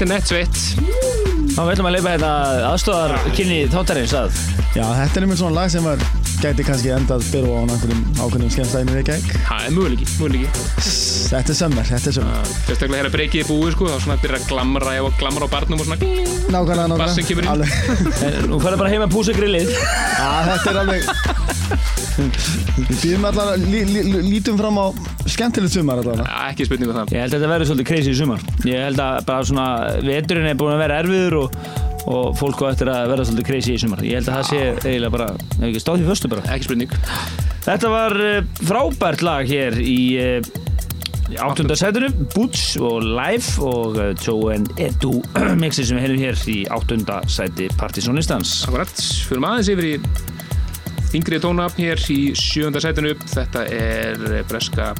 Þetta 0.03 0.15
er 0.15 0.19
nett 0.19 0.31
sveitt. 0.33 0.57
Þá 1.55 1.61
viljum 1.69 1.87
að 1.87 1.93
leipa 1.95 2.11
hérna 2.11 2.31
aðstofar 2.73 3.13
kynni 3.37 3.59
þáttarins 3.71 4.11
að 4.19 4.33
Já, 4.75 4.83
þetta 4.99 5.21
er 5.21 5.27
einmitt 5.29 5.39
svona 5.39 5.55
lag 5.61 5.69
sem 5.71 5.85
var 5.87 6.03
gæti 6.43 6.65
kannski 6.67 6.91
endað 6.91 7.23
byrju 7.31 7.53
á 7.55 7.63
einhverjum 7.63 8.01
ákveðnum 8.19 8.51
skemmstæðinu 8.51 8.97
við 8.97 9.13
ekki. 9.13 9.39
Það 9.47 9.69
er 9.69 9.77
möguleiki, 9.77 10.09
möguleiki. 10.17 10.65
Þetta 11.29 11.55
er 11.55 11.59
sömmer, 11.61 11.87
þetta 11.93 12.11
er 12.11 12.17
sömmer. 12.19 12.51
Sérstaklega 12.67 12.99
hér 12.99 13.11
að 13.13 13.15
breykið 13.15 13.45
er 13.45 13.51
búið, 13.53 13.71
sko, 13.77 13.93
þá 13.93 13.99
svona 14.09 14.19
byrja 14.25 14.41
að 14.43 14.51
glamra 14.51 14.97
og 15.07 15.15
glamra 15.23 15.47
á 15.47 15.55
barnum 15.55 15.79
og 15.79 15.87
svona 15.87 15.99
Nákvæmlega, 16.57 16.99
Bassin 16.99 17.31
kemur 17.31 17.47
inn. 17.47 17.63
nákvæmlega. 17.63 18.43
Nú 18.51 18.59
færðu 18.65 18.83
bara 18.83 18.91
heim 18.97 19.07
að 19.07 19.15
púsa 19.15 19.39
grillið 19.39 19.71
Já, 19.71 20.31
þetta 20.51 20.67
er 20.75 20.83
alveg... 20.83 21.03
Við 22.91 23.17
lí, 23.71 23.87
lí- 23.87 24.25
lítum 24.33 24.59
fram 24.59 24.83
á 24.83 24.87
skemmtilegt 25.35 25.75
sumar 25.75 26.01
allavega. 26.03 26.27
Ja, 26.29 26.51
ekki 26.53 26.67
spurning 26.69 26.93
um 26.93 26.99
það. 27.01 27.15
Ég 27.17 27.25
held 27.25 27.33
að 27.33 27.39
þetta 27.39 27.53
verður 27.53 27.71
svolítið 27.71 27.89
crazy 27.91 28.13
í 28.13 28.19
sumar 28.19 28.45
Ég 28.69 28.85
held 28.87 29.03
að 29.03 29.17
bara 29.29 29.49
svona 29.49 29.67
veturinn 30.07 30.51
er 30.51 30.59
búin 30.61 30.75
að 30.75 30.83
vera 30.85 30.99
erfiður 31.03 31.39
og, 31.43 31.57
og 32.13 32.35
fólk 32.41 32.65
á 32.65 32.67
eftir 32.73 32.91
að 32.93 33.13
verða 33.13 33.29
svolítið 33.29 33.49
crazy 33.51 33.77
í 33.77 33.83
sumar 33.83 34.05
Ég 34.07 34.21
held 34.21 34.31
að 34.33 34.39
það 34.39 34.51
sé 34.51 34.91
eiginlega 34.91 35.15
bara, 35.17 35.29
ef 35.59 35.65
ekki 35.71 35.85
stáð 35.85 36.03
því 36.03 36.11
föstu 36.11 36.33
bara 36.33 36.45
Ekki 36.57 36.69
spurning. 36.69 36.99
Þetta 37.63 37.93
var 37.93 38.19
uh, 38.19 38.35
frábært 38.67 39.25
lag 39.27 39.49
hér 39.51 39.79
í 39.83 39.99
uh, 40.23 40.53
áttunda 41.41 41.77
sætinu 41.79 42.11
Boots 42.35 42.77
og 42.83 43.07
Live 43.07 43.63
og 43.65 43.97
uh, 43.97 44.11
Joe 44.19 44.53
and 44.57 44.73
Edu 44.83 45.21
mixi 45.63 45.87
sem 45.87 45.97
við 45.99 46.07
hennum 46.09 46.23
hér 46.27 46.45
í 46.53 46.59
áttunda 46.75 47.23
sæti 47.31 47.71
Partizonistans 47.81 48.63
Akkurat, 48.69 48.93
fyrir 49.29 49.49
aðeins 49.49 49.73
yfir 49.73 49.91
í 49.95 49.97
þingri 51.13 51.41
tónafn 51.43 51.83
hér 51.83 52.01
í 52.13 52.21
sjönda 52.39 52.81
sætinu. 52.83 53.13
Þetta 53.29 53.67
er 53.69 54.45
breska 54.49 54.93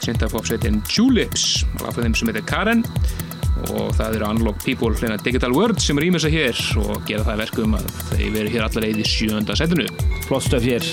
syntafopsveitin 0.00 0.80
Tulips, 0.88 1.66
af 1.84 1.98
þeim 2.00 2.16
sem 2.16 2.30
heitir 2.30 2.46
Karen 2.48 2.84
og 3.68 3.90
það 3.98 4.16
eru 4.16 4.28
Unlock 4.30 4.62
People, 4.64 4.94
hlena 4.96 5.18
Digital 5.20 5.52
World 5.52 5.82
sem 5.84 5.98
rýmur 6.00 6.22
sig 6.22 6.32
hér 6.38 6.62
og 6.80 7.02
gera 7.08 7.26
það 7.26 7.34
að 7.34 7.42
verkum 7.44 7.76
að 7.76 7.90
þeir 8.14 8.30
veru 8.38 8.54
hér 8.54 8.64
allar 8.68 8.86
leið 8.86 9.02
í 9.02 9.10
sjönda 9.10 9.58
sætinu. 9.58 9.90
Flott 10.28 10.48
stöf 10.48 10.64
hér 10.64 10.88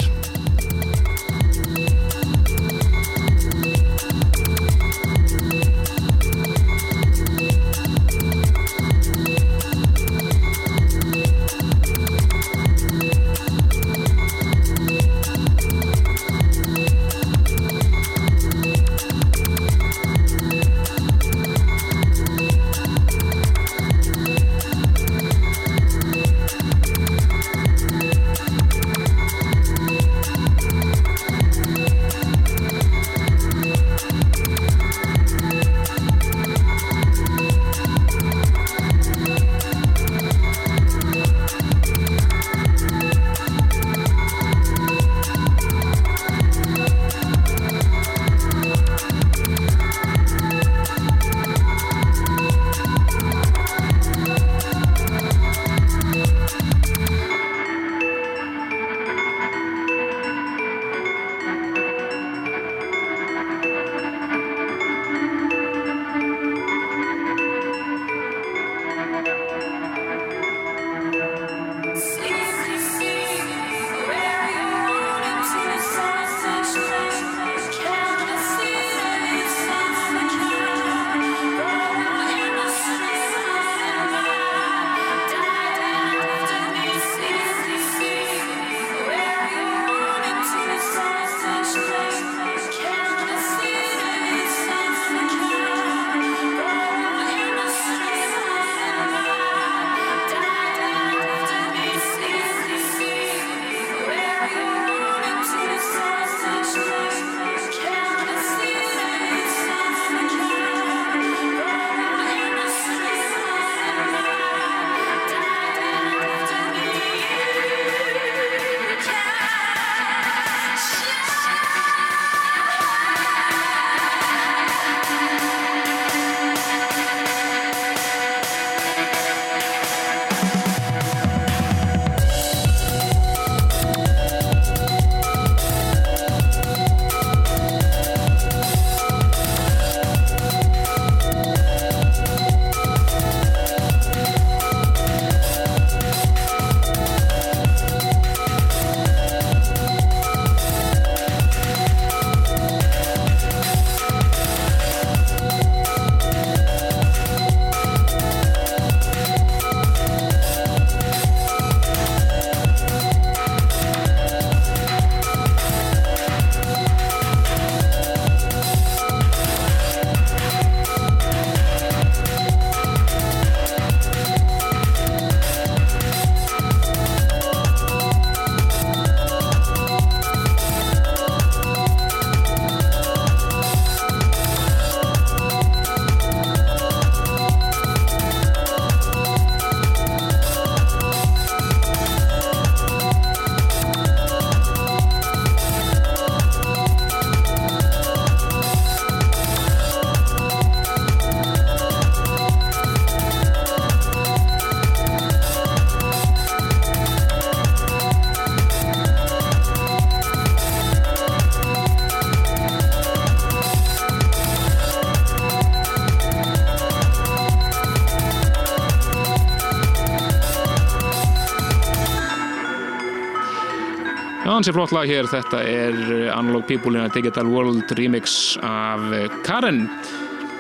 Er 224.57 224.73
flott 224.73 224.89
lag 224.89 225.05
hér, 225.05 225.27
þetta 225.29 225.59
er 225.69 225.93
uh, 225.93 226.31
Analog 226.34 226.63
People 226.65 226.97
in 226.97 227.03
a 227.05 227.11
Digital 227.13 227.45
World 227.45 227.91
remix 227.93 228.57
af 228.65 229.03
uh, 229.13 229.27
Karen 229.45 229.84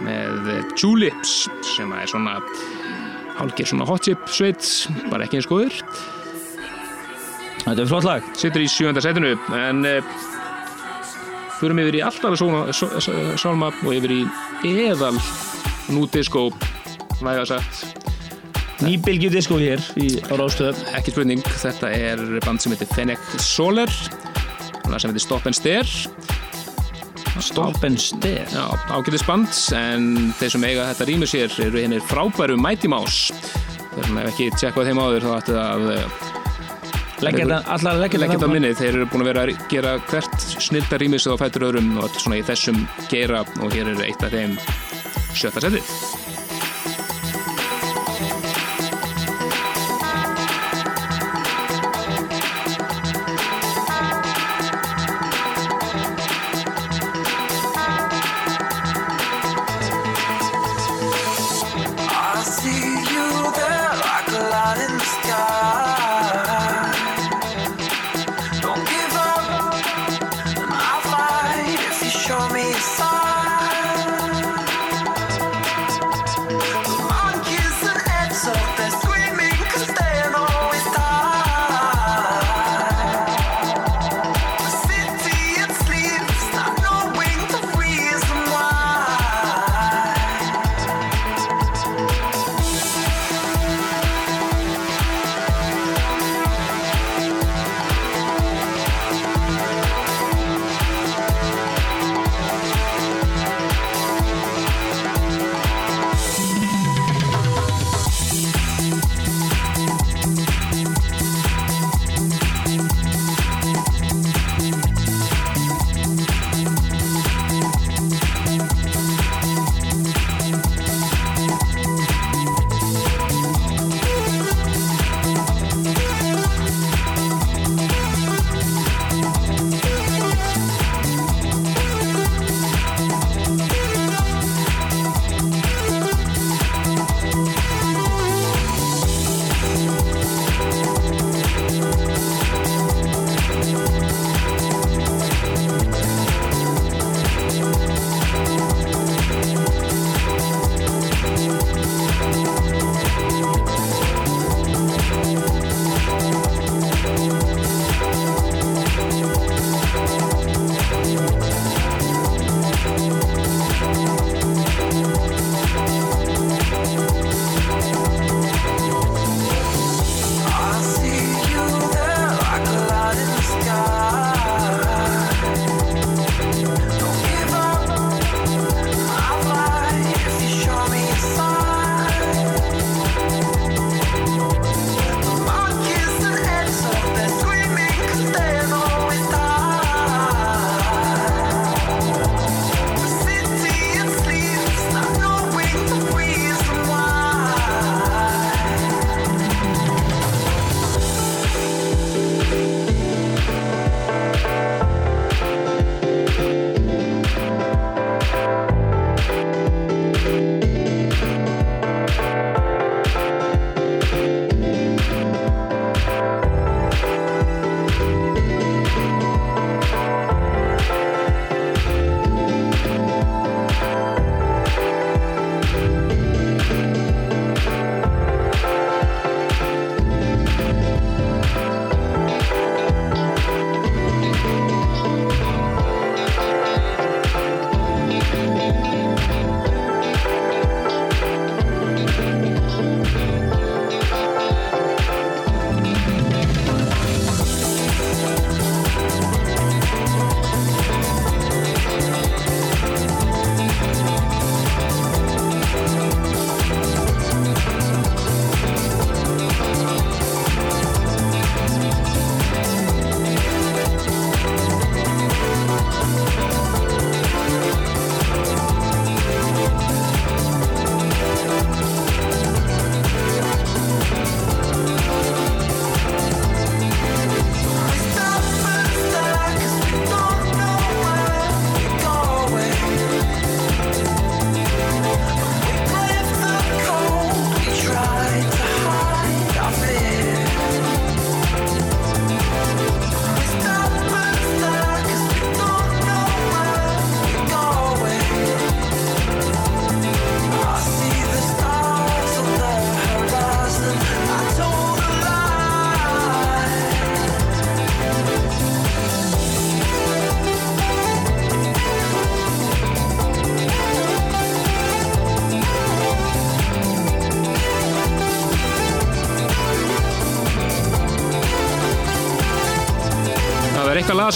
með 0.05 0.51
uh, 0.53 0.59
Tulips 0.77 1.47
sem 1.65 1.89
er 1.97 2.05
svona 2.07 2.35
hálgir 3.39 3.65
svona 3.65 3.87
hot 3.89 4.05
chip 4.05 4.29
sveit 4.29 4.61
bara 5.09 5.25
ekki 5.25 5.39
eins 5.39 5.49
góður. 5.49 5.73
Þetta 7.63 7.75
er 7.81 7.89
flott 7.89 8.05
lag. 8.05 8.29
Situr 8.37 8.63
í 8.63 8.69
sjönda 8.69 9.01
setinu 9.01 9.33
en 9.57 9.81
uh, 9.89 10.15
förum 11.57 11.81
yfir 11.81 11.97
í 11.97 12.05
alltaf 12.05 12.37
sálma 12.37 13.73
og 13.73 13.91
yfir 13.97 14.13
í 14.13 14.21
eðal 14.87 15.17
núdiskó 15.89 16.51
væga 17.17 17.49
sagt 17.49 17.76
Nýbylgju 18.85 19.29
disco 19.33 19.57
hér 19.57 19.81
í, 19.97 20.19
á 20.29 20.33
Rástöð 20.37 20.77
ekki 20.97 21.13
spurning, 21.15 21.41
þetta 21.63 21.89
er 21.89 22.21
band 22.45 22.61
sem 22.61 22.73
heitir 22.75 22.89
Fennec 22.93 23.23
það 24.87 24.99
sem 25.01 25.11
heitir 25.11 25.23
Stop 25.23 25.47
and 25.49 25.57
Stare. 25.57 25.89
Stop 27.43 27.83
and 27.85 28.01
Stare? 28.01 28.45
Já, 28.53 28.65
ágætis 28.93 29.25
band 29.27 29.49
en 29.77 30.31
þeir 30.37 30.53
sem 30.55 30.67
eiga 30.69 30.87
þetta 30.91 31.07
rýmur 31.09 31.31
sér 31.31 31.57
eru 31.67 31.81
hennir 31.81 32.05
frábæru 32.05 32.57
Mighty 32.61 32.89
Mouse. 32.91 33.33
Þeir 33.95 34.09
sem 34.09 34.19
hef 34.21 34.31
ekki 34.31 34.49
tjekkað 34.57 34.91
þeim 34.91 35.01
áður 35.01 35.27
þá 35.27 35.31
ættu 35.39 35.59
að 35.61 35.87
eh, 35.95 36.19
Leggja 37.25 37.47
þetta, 37.49 37.93
þetta 38.21 38.47
minnið, 38.51 38.75
þeir 38.77 38.91
eru 38.91 39.07
búin 39.09 39.23
að 39.23 39.29
vera 39.31 39.45
að 39.47 39.63
gera 39.71 39.95
hvert 40.11 40.43
snilda 40.61 40.99
rýmis 41.01 41.25
á 41.25 41.33
fætur 41.41 41.65
öðrum 41.71 41.95
og 41.97 42.05
þetta 42.05 42.19
er 42.19 42.25
svona 42.27 42.37
í 42.37 42.45
þessum 42.51 42.83
geira. 43.09 43.41
Og 43.65 43.73
hér 43.73 43.89
er 43.95 44.05
eitt 44.05 44.27
af 44.27 44.37
þeim 44.37 44.53
sjötta 45.33 45.65
setið 45.65 45.96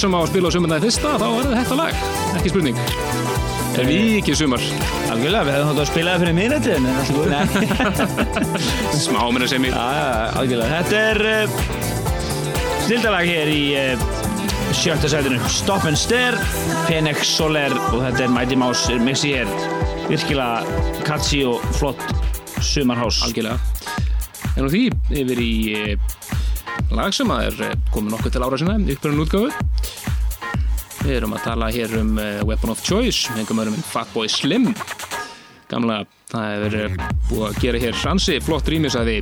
sem 0.02 0.16
á 0.16 0.20
að 0.20 0.30
spila 0.32 0.50
á 0.50 0.52
sumandagi 0.56 0.88
fyrsta, 0.88 1.12
þá 1.22 1.28
er 1.30 1.52
þetta 1.60 1.76
lag. 1.78 1.94
Ekki 2.40 2.52
spurning. 2.54 2.80
Það 3.72 3.82
er 3.82 3.88
vikið 3.88 4.38
sumar. 4.42 4.64
Algjörlega, 5.12 5.44
við 5.48 5.54
hefum 5.56 5.70
þátt 5.70 5.82
að 5.84 5.90
spila 5.92 6.16
það 6.16 6.24
fyrir 6.24 6.36
minnætti 6.38 6.72
en 6.76 6.88
alltaf 6.92 7.16
góð. 7.18 7.30
Smá 9.00 9.22
minna 9.32 9.48
sem 9.52 9.68
ég. 9.68 9.78
Algjörlega. 10.42 10.82
Þetta 10.82 10.96
er 11.12 11.20
uh, 11.30 11.56
snildalag 12.88 13.30
hér 13.32 13.52
í 13.54 13.62
uh, 13.80 14.06
sjötta 14.76 15.12
sætinu. 15.12 15.40
Stop 15.52 15.88
and 15.88 16.00
Stare, 16.00 16.40
Phoenix 16.88 17.32
Soler 17.38 17.76
og 17.92 18.02
þetta 18.08 18.26
er 18.26 18.34
Mighty 18.36 18.60
Mouse 18.60 18.98
mixi 19.06 19.36
hér. 19.38 19.52
Virkilega 20.10 20.66
catchy 21.08 21.46
og 21.48 21.64
flott 21.78 22.02
sumarhás. 22.60 23.22
Algjörlega. 23.28 23.60
En 24.58 24.66
nú 24.66 24.72
því 24.74 24.88
yfir 25.22 25.40
í 25.40 25.52
eh, 25.80 25.94
lag 26.92 27.14
sem 27.16 27.30
er 27.38 27.56
eh, 27.70 27.78
komið 27.94 28.18
nokkuð 28.18 28.36
til 28.36 28.44
ára 28.44 28.60
sinna, 28.60 28.76
uppbjörnum 28.84 29.24
útgáfu. 29.24 29.71
Við 31.12 31.18
erum 31.20 31.34
að 31.36 31.42
tala 31.44 31.68
hér 31.76 31.92
um 32.00 32.12
eh, 32.24 32.38
Weapon 32.48 32.72
of 32.72 32.80
Choice, 32.88 33.28
hengum 33.36 33.58
öðrum 33.60 33.82
Fatboy 33.84 34.30
Slim. 34.32 34.70
Gamla, 35.68 35.98
það 36.32 36.46
hefur 36.48 36.76
eh, 36.78 36.94
búið 37.28 37.42
að 37.50 37.58
gera 37.60 37.82
hér 37.84 37.98
ansi 38.08 38.38
flott 38.40 38.70
rýmis 38.72 38.96
að 38.96 39.10
því 39.10 39.18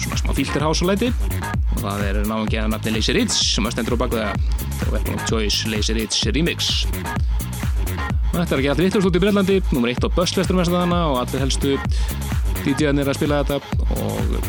svona 0.00 0.20
smá 0.22 0.32
filterhásuleiti 0.38 1.10
og 1.10 1.82
það 1.82 2.04
er 2.06 2.20
náðum 2.24 2.48
geða 2.54 2.70
nafni 2.72 2.94
Lazy 2.94 3.16
Ritz 3.18 3.36
sem 3.50 3.68
að 3.68 3.74
stendur 3.76 3.98
á 4.00 4.02
baku 4.06 4.16
það. 4.22 4.48
Weapon 4.94 5.20
of 5.20 5.28
Choice 5.28 5.68
Lazy 5.68 5.98
Ritz 5.98 6.24
Remix. 6.32 6.72
Og 6.88 8.38
Þetta 8.38 8.48
er 8.48 8.62
ekki 8.62 8.72
allir 8.72 8.88
vittlust 8.88 9.10
út 9.10 9.20
í 9.20 9.24
Breitlandi, 9.26 9.58
nummer 9.76 9.92
1 9.92 10.08
á 10.08 10.16
Bösslesturum 10.16 10.64
þess 10.64 10.72
að 10.72 10.96
og 11.02 11.20
allir 11.20 11.44
helstu 11.44 11.76
DJ-arnir 12.62 13.12
að 13.12 13.20
spila 13.20 13.44
þetta 13.44 13.60
og 14.00 14.40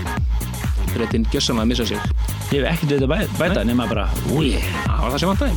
Brettin 0.93 1.27
gjössanlega 1.27 1.67
að 1.67 1.73
missa 1.73 1.91
sig. 1.91 2.42
Ég 2.53 2.61
hef 2.61 2.75
ekkert 2.75 2.91
við 2.91 2.99
þetta 3.01 3.37
bæta 3.39 3.61
nema 3.65 3.87
bara, 3.89 4.03
úi, 4.29 4.51
Það 4.61 4.99
var 5.01 5.09
það 5.09 5.19
sem 5.23 5.29
vantæði. 5.31 5.53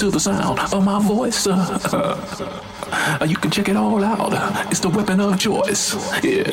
To 0.00 0.10
the 0.10 0.18
sound 0.18 0.58
of 0.58 0.82
my 0.82 0.98
voice. 0.98 1.46
You 3.26 3.36
can 3.36 3.50
check 3.50 3.68
it 3.68 3.76
all 3.76 4.02
out. 4.02 4.32
It's 4.72 4.80
the 4.80 4.88
weapon 4.88 5.20
of 5.20 5.38
choice. 5.38 5.94
Yeah. 6.24 6.50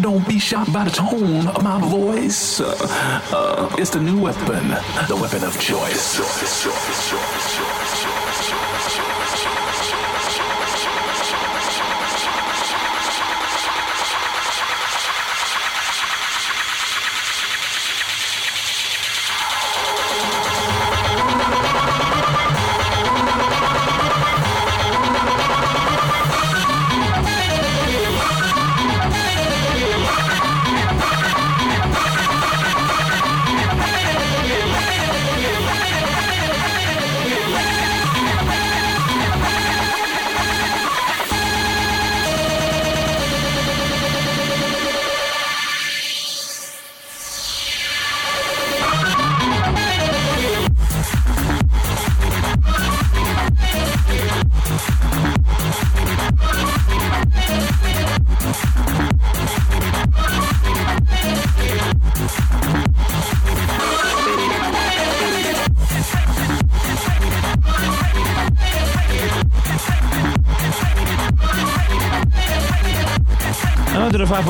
Don't 0.00 0.26
be 0.28 0.38
shocked 0.38 0.72
by 0.72 0.84
the 0.84 0.90
tone 0.90 1.48
of 1.48 1.62
my 1.64 1.80
voice. 1.80 2.60
Uh, 2.60 3.74
it's 3.78 3.90
the 3.90 4.00
new 4.00 4.20
weapon, 4.20 4.68
the 5.08 5.18
weapon 5.20 5.42
of 5.42 5.58
choice, 5.58 6.20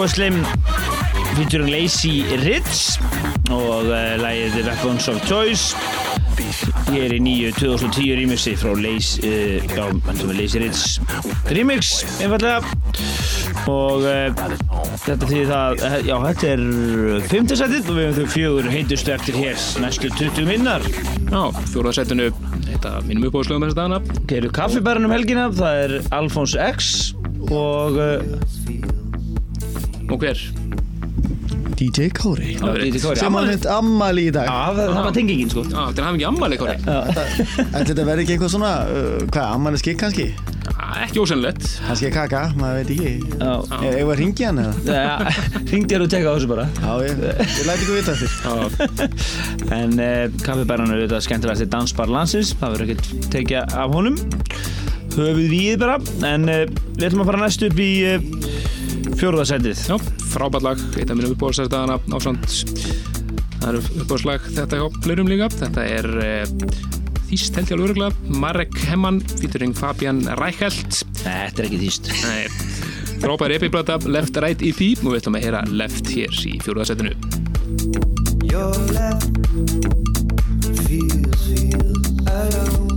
Það 0.07 0.23
er 0.23 0.37
Fatboy 0.37 0.45
Slim 0.47 1.37
featuring 1.37 1.71
Lazy 1.71 2.23
Ritz 2.45 2.97
og 3.51 3.89
uh, 3.91 4.15
lagið 4.21 4.55
The 4.55 4.63
Weapons 4.69 5.09
of 5.11 5.19
Choice. 5.27 5.75
Er 6.95 7.11
í 7.11 7.19
nýju 7.19 7.51
2010 7.57 8.13
remixi 8.21 8.53
frá 8.61 8.71
Lazy, 8.79 9.27
uh, 9.27 9.67
já, 9.67 9.89
Lazy 10.31 10.63
Ritz 10.63 11.01
remix, 11.51 12.05
einfallega 12.21 12.61
og 13.67 14.07
uh, 14.07 14.31
þetta 15.03 15.27
því 15.27 15.43
það, 15.51 15.83
uh, 15.89 15.99
já, 16.07 16.15
þetta 16.29 16.53
er 16.53 16.65
fymtasætið 17.33 17.91
og 17.91 17.99
við 17.99 18.07
höfum 18.07 18.21
þau 18.21 18.35
fjögur 18.37 18.71
heitustu 18.77 19.15
eftir 19.17 19.41
hér 19.43 19.69
næstu 19.83 20.13
20 20.21 20.51
minnar. 20.53 20.87
Já, 21.33 21.43
fjóraðsættinu, 21.73 22.31
þetta 22.69 22.99
mínum 23.09 23.27
uppáðslögum 23.33 23.67
þess 23.67 23.75
að 23.75 23.83
dana. 23.83 24.03
Það 24.23 24.39
eru 24.39 24.55
kaffibæran 24.61 25.11
um 25.11 25.17
helgina, 25.17 25.51
það 25.57 25.83
er 25.83 25.99
Alphonse 26.15 26.71
X 26.77 26.95
og 27.51 27.99
uh, 27.99 28.46
Og 30.17 30.23
hver? 30.25 30.39
DJ 31.77 32.07
Kóri 32.17 32.55
Kóri 32.57 32.89
sem 33.21 33.35
hann 33.37 33.51
heitt 33.51 33.67
ammali 33.69 34.31
í 34.31 34.33
dag. 34.33 34.49
Það, 34.49 34.79
það 34.81 35.03
var 35.05 35.13
tengingin 35.13 35.51
sko. 35.53 35.65
Þetta 35.67 36.01
er 36.01 36.07
hafði 36.07 36.23
ekki 36.23 36.29
ammali. 36.31 36.59
Ætli 36.63 37.83
þetta 37.91 38.07
verði 38.09 38.25
ekki 38.25 38.37
eitthvað 38.37 38.53
svona 38.55 38.71
uh, 38.89 39.27
hvað, 39.27 39.51
ammali 39.59 39.81
skikk 39.83 39.99
kannski? 40.01 40.31
Ekki 41.03 41.21
ósennlegt. 41.21 41.69
Kannski 41.85 42.09
kaka, 42.15 42.47
maður 42.57 42.81
veit 42.81 42.95
ekki. 42.95 43.13
Var 43.43 44.01
að 44.07 44.15
ringja 44.23 44.55
hann 44.55 44.63
eða? 44.65 45.37
Ringdi 45.69 45.93
þér 45.93 46.07
og 46.07 46.11
tekka 46.17 46.33
á 46.33 46.35
þessu 46.39 46.51
bara. 46.55 46.67
Já, 46.81 46.91
ég, 47.05 47.23
ég 47.45 47.63
læti 47.69 47.85
ykkur 47.85 48.01
vita 48.01 48.17
eftir. 48.17 49.71
En 49.77 50.01
uh, 50.01 50.41
kaffibæran 50.47 50.97
er 50.97 51.03
auðvitað 51.03 51.27
skemmtilegasti 51.29 51.69
dansbar 51.77 52.17
landsins. 52.17 52.57
Það 52.57 52.79
verður 52.79 52.97
ekkert 52.97 53.33
tekja 53.37 53.69
af 53.77 53.93
honum. 53.93 54.17
Höfuð 55.13 55.47
við 55.53 55.77
bara. 55.85 56.01
En 56.33 56.49
uh, 56.49 56.63
við 56.97 57.11
ætlum 57.11 57.27
að 57.27 57.35
fara 57.35 57.45
næst 57.45 57.69
upp 57.69 57.85
í 57.85 57.93
fjórðasætið 59.21 59.85
Já, 59.89 59.97
frábært 60.33 60.67
lag, 60.67 60.83
eitt 60.97 61.11
af 61.11 61.17
mínum 61.17 61.37
uppbóðsæðana 61.37 61.99
ásand 62.17 62.45
það 63.67 63.69
eru 63.71 64.03
uppbóðslag 64.03 64.45
þetta 64.55 64.79
hjá 64.79 64.87
fleirum 65.03 65.31
líka. 65.31 65.49
Þetta 65.57 65.87
er 65.91 66.09
uh, 66.23 66.45
þýst 67.27 67.59
held 67.59 67.71
ég 67.71 67.77
alveg 67.77 67.89
öruglega 67.89 68.39
Marek 68.43 68.79
Hemman, 68.87 69.21
featuring 69.41 69.75
Fabian 69.77 70.23
Reichelt. 70.41 71.03
Þetta 71.23 71.63
er 71.65 71.69
ekki 71.69 71.81
þýst 71.83 72.13
Nei, 72.23 72.47
frábær 73.25 73.57
epiplata 73.57 73.99
Left 74.07 74.39
Right 74.43 74.63
EP 74.63 74.83
og 75.03 75.15
við 75.15 75.23
ætlum 75.23 75.41
að 75.41 75.49
heyra 75.49 75.65
Left 75.73 76.13
hér 76.13 76.43
í 76.47 76.57
fjóruðarsætinu 76.63 77.17
Your 78.47 78.77
left 78.95 79.27
feels, 80.87 81.49
feels 81.49 82.13
alone. 82.31 82.96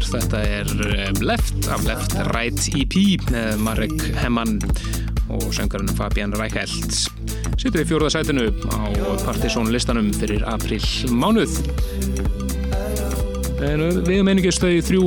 Hér 0.00 0.22
þetta 0.24 0.38
er 0.48 0.70
um, 1.10 1.18
Left 1.24 1.66
af 1.68 1.82
Left 1.84 2.14
Right 2.30 2.60
EP 2.78 2.94
með 3.30 3.58
Marek 3.60 4.02
Hemman 4.20 4.56
og 5.30 5.50
söngarinn 5.54 5.90
Fabian 5.96 6.32
Reichelt. 6.38 6.94
Sittur 7.60 7.82
í 7.82 7.86
fjóruðarsætinu 7.88 8.46
á 8.72 8.88
Partizón 9.26 9.70
listanum 9.70 10.10
fyrir 10.16 10.44
april 10.48 10.80
mánuð. 11.12 11.52
En 13.60 13.84
við 14.06 14.22
um 14.22 14.30
einingist 14.32 14.64
þau 14.64 14.80
þrjú 14.88 15.04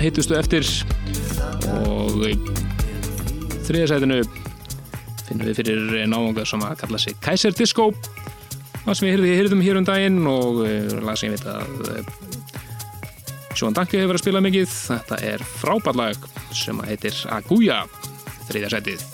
heitustu 0.00 0.38
eftir 0.38 0.64
og 1.84 2.24
í 2.30 2.32
þriðarsætinu 3.68 4.22
finnum 5.28 5.46
við 5.50 5.60
fyrir 5.60 6.08
náunga 6.08 6.48
sem 6.48 6.64
að 6.64 6.80
kalla 6.86 7.02
sig 7.02 7.20
Kaiser 7.20 7.54
Disco. 7.56 7.90
Það 8.86 8.96
sem 8.96 9.12
við 9.12 9.36
heyrðum, 9.36 9.62
hér 9.62 9.82
um 9.82 9.86
daginn 9.86 10.24
og 10.26 10.64
uh, 10.64 10.98
lag 11.04 11.20
sem 11.20 11.28
ég 11.28 11.44
veit 11.44 12.19
að 13.60 13.66
Sjón 13.66 13.76
Danke 13.76 13.98
hefur 13.98 14.14
verið 14.14 14.20
að 14.20 14.24
spila 14.24 14.40
mikið. 14.46 14.74
Þetta 14.88 15.20
er 15.34 15.46
frábært 15.60 16.00
lag 16.00 16.28
sem 16.56 16.84
heitir 16.88 17.24
Aguja 17.28 17.82
þriðarsætið 18.48 19.00
Your 19.00 19.09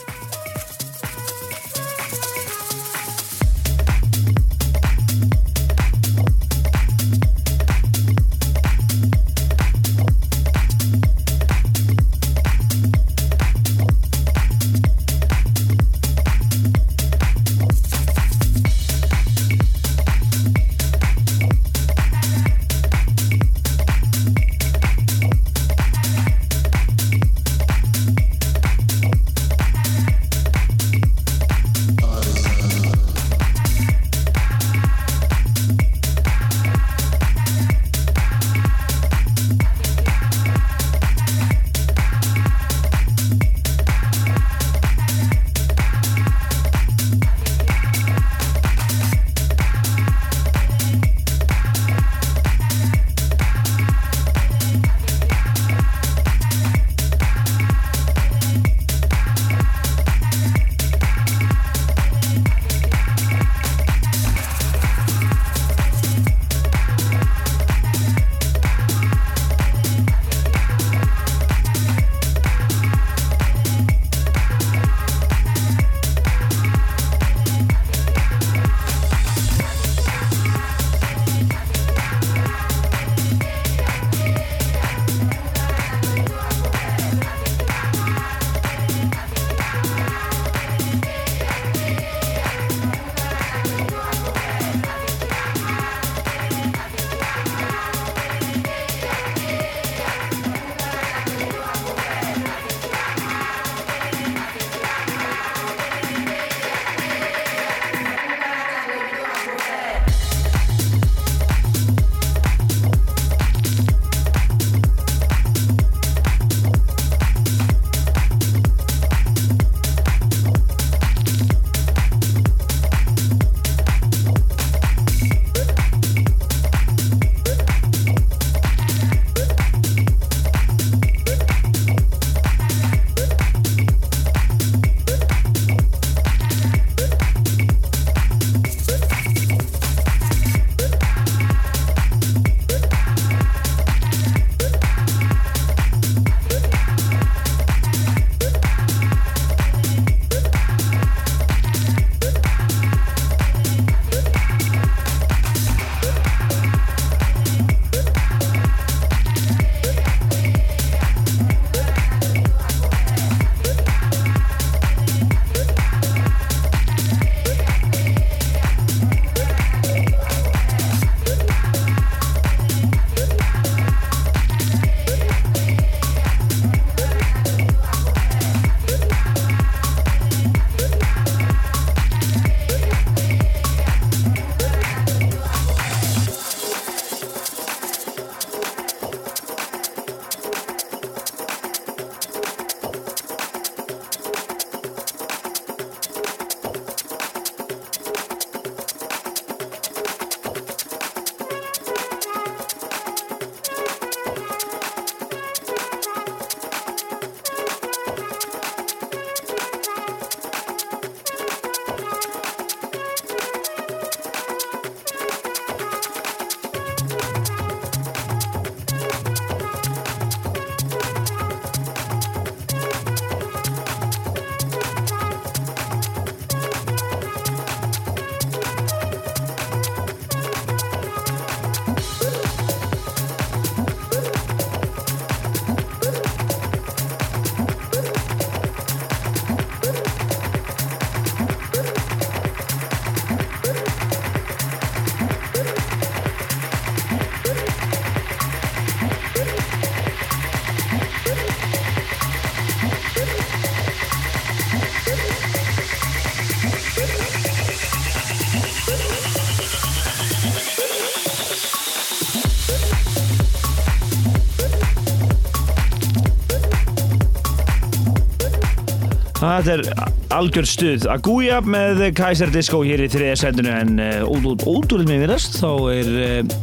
Þetta 269.56 269.72
er 269.72 270.36
algjör 270.36 270.66
stuð. 270.68 271.04
Aguja 271.08 271.62
með 271.64 272.02
Kaiser 272.18 272.50
Disco 272.52 272.82
hér 272.84 273.00
í 273.06 273.08
þriðja 273.08 273.36
setinu 273.40 273.70
en 273.72 273.94
uh, 274.02 274.26
ótrúlega 274.28 275.08
mér 275.08 275.22
viðrast 275.22 275.56
þá 275.62 275.70
er 275.94 276.10
uh, 276.12 276.56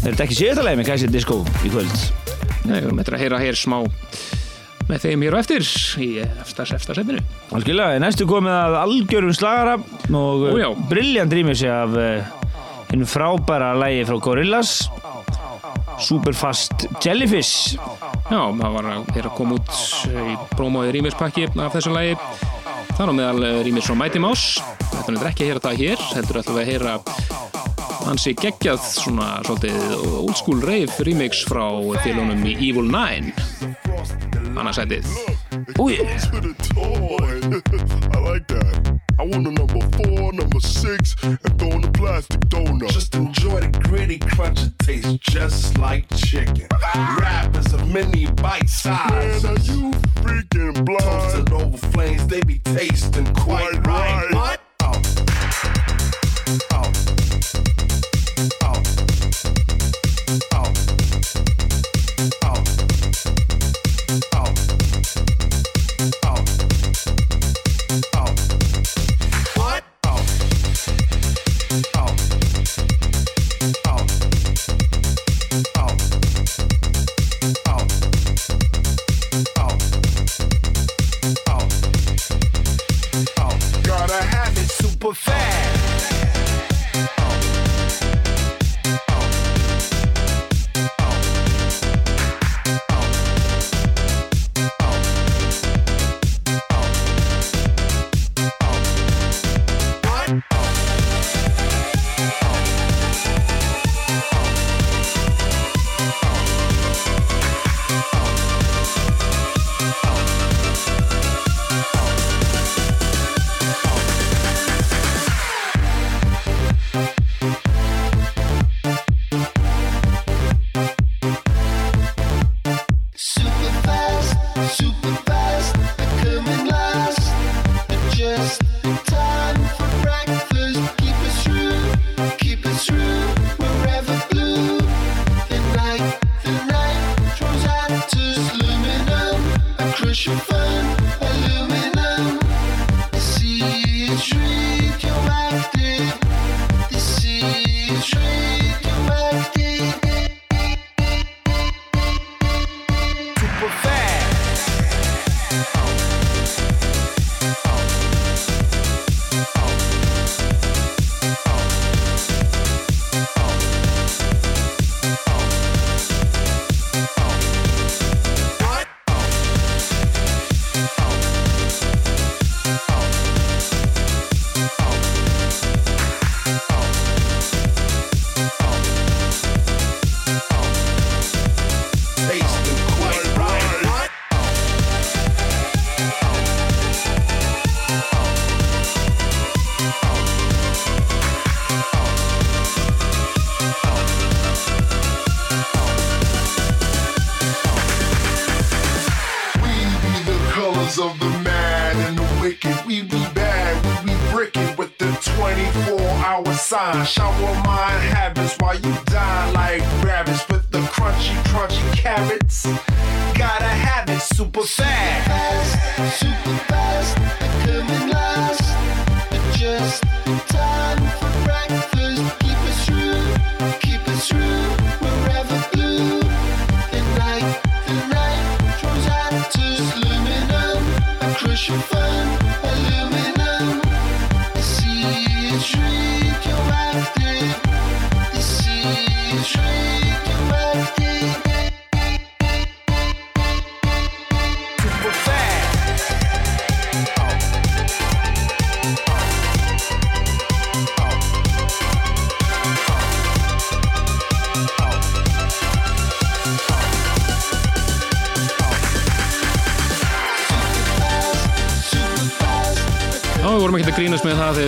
er 0.00 0.14
þetta 0.14 0.24
ekki 0.24 0.38
leið 0.64 0.78
með 0.80 0.88
Kaiser 0.88 1.12
Disco 1.12 1.42
í 1.60 1.72
kvöld? 1.72 1.92
Nei, 2.64 2.78
við 2.78 2.86
erum 2.86 3.02
eftir 3.02 3.16
að 3.18 3.24
heyra 3.26 3.40
hér 3.42 3.58
smá 3.60 3.76
með 4.88 5.04
þeim 5.04 5.26
hér 5.26 5.36
á 5.36 5.38
eftir 5.42 5.66
í 6.00 6.08
efstars 6.24 6.72
efstars 6.78 7.02
setinu 7.02 7.20
Algjörlega, 7.56 8.00
næstu 8.02 8.26
komið 8.30 8.56
að 8.56 8.78
algjörum 8.80 9.36
slagara 9.36 9.76
og 9.76 10.48
Ó, 10.48 10.56
já. 10.56 10.68
brilljant 10.90 11.36
rýmur 11.36 11.60
sig 11.60 11.70
af 11.70 11.92
uh, 12.00 12.32
hinn 12.94 13.04
frábæra 13.08 13.74
lægi 13.76 14.08
frá 14.08 14.16
Gorillaz 14.24 14.74
Superfast 16.00 16.88
Jellyfish 17.04 17.76
Já, 18.30 18.44
það 18.54 18.74
var 18.76 18.86
að, 18.86 19.08
er 19.18 19.26
að 19.26 19.32
koma 19.34 19.56
út 19.58 19.70
í 20.06 20.38
prómóið 20.54 20.92
rýmispakki 20.94 21.48
af 21.50 21.74
þessu 21.74 21.90
lagi. 21.90 22.14
Þar 22.94 23.10
á 23.10 23.12
meðal 23.16 23.42
rýmis 23.66 23.88
frá 23.88 23.96
Mighty 23.98 24.20
Mouse. 24.22 24.62
Þetta 24.92 25.10
er 25.16 25.28
ekki 25.32 25.42
að 25.42 25.48
heyra 25.50 25.64
það 25.64 25.80
hér 25.82 25.98
heldur 26.14 26.38
ætlum 26.40 26.56
við 26.58 26.62
að 26.62 26.70
heyra 26.70 26.92
hansi 28.06 28.30
geggjað 28.38 28.80
svona 28.86 29.28
svolítið 29.48 29.76
old 30.20 30.36
school 30.38 30.60
rave 30.62 30.92
remix 31.08 31.42
frá 31.50 31.66
félunum 32.04 32.42
í 32.46 32.54
Evil 32.70 32.86
Nine. 32.86 33.26
Annars 34.54 34.78
sætið 34.78 35.04
Úi, 35.80 35.96
to 36.30 36.38
the 36.40 36.52
toy. 36.70 38.90
I 39.20 39.24
like 39.24 39.36
that. 39.36 39.36
I 39.36 39.36
want 39.36 39.46
a 39.46 39.50
number 39.52 39.80
four, 39.96 40.32
number 40.32 40.60
six, 40.60 41.16
and 41.22 41.58
throw 41.58 41.70
in 41.72 41.82
the 41.82 41.90
plastic 41.92 42.40
donut. 42.48 42.90
Just 42.90 43.14
enjoy 43.14 43.60
the 43.60 43.68
gritty 43.88 44.18
crunch. 44.18 44.62
It 44.62 44.78
tastes 44.78 45.18
just 45.20 45.78
like 45.78 46.06
chicken. 46.16 46.66
Rappers 46.94 47.72
of 47.74 47.86
many 47.92 48.26
bite 48.32 48.70
Man, 48.84 49.12
are 49.44 49.58
you 49.60 49.90
freaking 50.22 50.84
blind? 50.84 51.00
Toasted 51.00 51.52
over 51.52 51.76
flames, 51.76 52.26
they 52.28 52.40
be 52.42 52.58
tasting 52.60 53.26
quite 53.34 53.82
Quite 53.82 53.86
right. 53.86 54.30
right. 54.32 54.34
What? 54.34 54.60
Oh. 54.82 55.02
Oh. 56.72 56.92
Oh. 58.62 58.69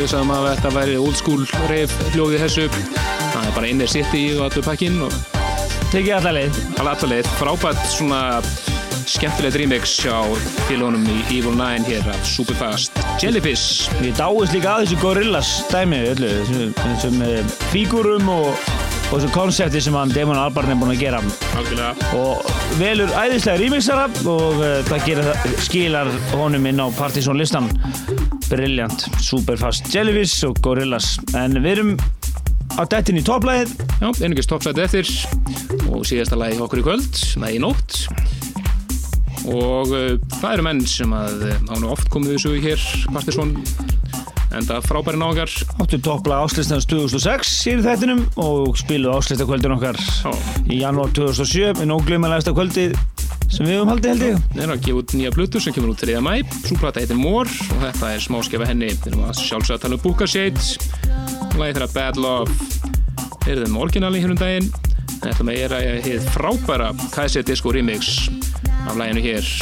Við 0.03 0.11
sagðum 0.11 0.33
að 0.35 0.47
þetta 0.49 0.70
væri 0.74 0.95
old 0.99 1.19
school 1.19 1.43
rave 1.70 2.11
hljóði 2.11 2.41
þessu. 2.43 2.66
Það 3.33 3.45
er 3.47 3.55
bara 3.55 3.69
innir 3.70 3.91
city 3.91 4.23
og 4.35 4.49
allur 4.49 4.65
pakkin 4.66 4.99
og 5.07 5.15
tekið 5.93 6.15
allar 6.16 6.37
leið. 6.41 6.61
Allar 6.83 7.05
leið. 7.12 7.29
Frábært 7.39 7.83
svona 7.93 8.23
skemmtilegt 9.12 9.59
remix 9.61 9.95
hjá 10.03 10.16
félagunum 10.66 11.07
í 11.11 11.19
Evil 11.37 11.55
Nine 11.59 11.87
hér 11.87 12.09
af 12.11 12.27
Superfast. 12.27 12.99
Jellyfish. 13.23 13.87
Ég 14.03 14.16
dáist 14.19 14.57
líka 14.57 14.74
að 14.74 14.87
þessu 14.87 15.01
Gorillaz 15.03 15.53
dæmi 15.70 16.03
öllu, 16.15 16.33
þessum, 16.81 17.23
eh, 17.29 17.55
fígúrum 17.70 18.31
og 18.33 18.59
og 19.12 19.19
þessu 19.20 19.33
konsepti 19.35 19.81
sem 19.85 19.95
hann 19.95 20.12
Damon 20.15 20.41
Albarn 20.41 20.73
er 20.73 20.79
búin 20.81 20.95
að 20.95 21.03
gera. 21.05 21.23
Algjörlega. 21.53 21.93
Og 22.16 22.53
velur 22.81 23.12
æðislega 23.12 23.61
remixara 23.61 24.07
og 24.24 24.57
uh, 24.57 24.79
það 24.89 25.09
gerir 25.11 25.29
það, 25.29 25.59
skilar 25.69 26.15
honum 26.33 26.70
inn 26.73 26.81
á 26.81 26.89
Partizón 26.97 27.37
listan 27.37 27.69
Brilliant, 28.53 29.07
Superfast 29.16 29.87
Jellyfish 29.95 30.45
og 30.45 30.59
Gorillaz. 30.61 31.15
En 31.41 31.57
við 31.57 31.70
erum 31.70 31.93
á 32.77 32.85
dettin 32.85 33.16
í 33.16 33.23
topplæðið. 33.24 33.73
Já, 34.03 34.11
einungis 34.20 34.51
toppsætið 34.51 34.83
eftir 34.85 35.12
og 35.89 36.05
síðasta 36.05 36.37
hjá 36.37 36.61
okkur 36.66 36.83
í 36.83 36.85
kvöld 36.85 37.23
með 37.41 37.57
í 37.57 37.62
nótt. 37.65 37.97
Og 39.49 39.95
uh, 39.97 40.19
það 40.37 40.51
eru 40.51 40.66
menn 40.69 40.85
sem 40.85 41.16
að 41.16 41.47
uh, 41.49 41.57
hafa 41.70 41.81
nú 41.81 41.95
oft 41.95 42.12
komið 42.12 42.37
þessu 42.37 42.53
hér 42.61 42.85
Partiðsson 43.15 43.57
en 44.53 44.69
það 44.69 44.85
frábæri 44.85 45.20
nágar 45.20 45.53
áttu 45.81 45.99
topplæð 46.05 46.45
áslistans 46.45 46.87
2006 46.91 47.53
hér 47.70 47.81
í 47.81 47.87
þettinum 47.87 48.20
og 48.43 48.77
spiluðu 48.77 49.16
áslistakvöldin 49.16 49.77
okkar 49.79 49.97
Já. 49.97 50.33
í 50.69 50.83
janúar 50.83 51.12
2007 51.16 51.81
en 51.83 51.95
ógleymanlegasta 51.97 52.53
kvöldi 52.57 52.91
sem 53.53 53.66
við 53.69 53.77
höfum 53.77 53.91
haldið 53.93 54.12
held 54.12 54.24
ég. 54.27 54.45
Þeir 54.53 54.62
eru 54.65 54.74
að 54.74 54.85
gefa 54.87 55.01
út 55.03 55.15
nýja 55.19 55.33
plötu 55.35 55.61
sem 55.61 55.74
kemur 55.77 55.93
út 55.93 56.01
3. 56.03 56.20
mæ 56.24 56.33
Svo 56.62 56.79
plata 56.81 57.03
heitir 57.03 57.19
More 57.20 57.51
og 57.74 57.83
þetta 57.83 58.12
er 58.15 58.24
smáskefa 58.24 58.69
henni. 58.70 58.89
Við 58.95 59.11
erum 59.12 59.27
að 59.29 59.43
sjálfsögða 59.43 59.79
að 59.79 59.85
tala 59.85 59.99
um 59.99 60.27
Shades 60.33 60.70
Lagi 61.61 61.77
þeirra 61.77 61.91
Bad 61.93 62.20
Love. 62.23 62.57
Eru 63.45 63.66
þeim 63.66 63.77
orginali 63.83 64.23
hér 64.23 64.33
um 64.33 64.41
daginn. 64.41 64.70
En 65.19 65.29
þetta 65.29 65.47
með 65.47 65.61
er 65.66 65.77
að 65.77 66.01
hér 66.07 66.24
frábæra 66.33 66.89
Kaiser 67.12 67.45
Disco 67.47 67.74
Remix 67.74 68.31
af 68.89 68.97
læginu 68.99 69.23
hér. 69.27 69.53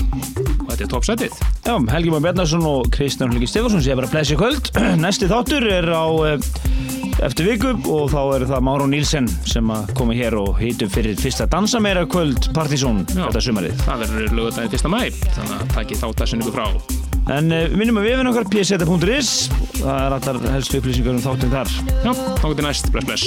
Og 0.60 0.70
þetta 0.70 0.84
er 0.86 0.92
toppsætið 0.94 1.40
Já, 1.66 1.74
Helgi 1.90 2.14
Már 2.14 2.22
Bjarnarsson 2.24 2.64
og 2.66 2.88
Kristján 2.94 3.34
Hulgi 3.34 3.50
Stefansson 3.50 3.82
sé 3.84 3.96
bara 3.98 4.08
að 4.08 4.14
blessi 4.14 4.38
kvöld. 4.38 4.70
Næsti 5.04 5.28
þáttur 5.30 5.66
er 5.66 5.90
á 5.90 6.06
uh, 6.06 6.99
eftir 7.24 7.48
viku 7.50 7.72
og 7.90 8.10
þá 8.12 8.20
er 8.36 8.44
það 8.50 8.64
Máru 8.66 8.86
Nílsen 8.90 9.26
sem 9.48 9.70
að 9.72 9.92
koma 9.98 10.16
hér 10.16 10.36
og 10.40 10.58
hýtu 10.60 10.88
fyrir 10.92 11.18
fyrsta 11.20 11.46
dansa 11.50 11.80
meira 11.82 12.06
kvöld 12.08 12.50
Partizón 12.56 13.02
þetta 13.10 13.42
sumarið. 13.44 13.74
Það 13.86 14.02
verður 14.04 14.36
lögutæðin 14.38 14.74
1. 14.80 14.90
mæ 14.92 15.00
Þannig 15.36 15.54
að 15.56 15.64
takið 15.76 16.02
þá 16.02 16.08
þessin 16.22 16.44
ykkur 16.44 16.56
frá. 16.56 16.66
En 17.30 17.46
uh, 17.54 17.60
minnum 17.76 18.00
að 18.00 18.06
við 18.08 18.14
erum 18.16 18.30
okkar 18.32 18.46
pseta.is 18.54 19.30
það 19.80 19.98
er 19.98 20.12
allar 20.18 20.36
helstu 20.56 20.80
upplýsingar 20.80 21.14
um 21.16 21.24
þáttum 21.24 21.52
þar. 21.54 21.68
Já, 22.06 22.12
þá 22.40 22.46
getur 22.48 22.66
næst, 22.66 22.86
bless 22.94 23.06
bless 23.10 23.24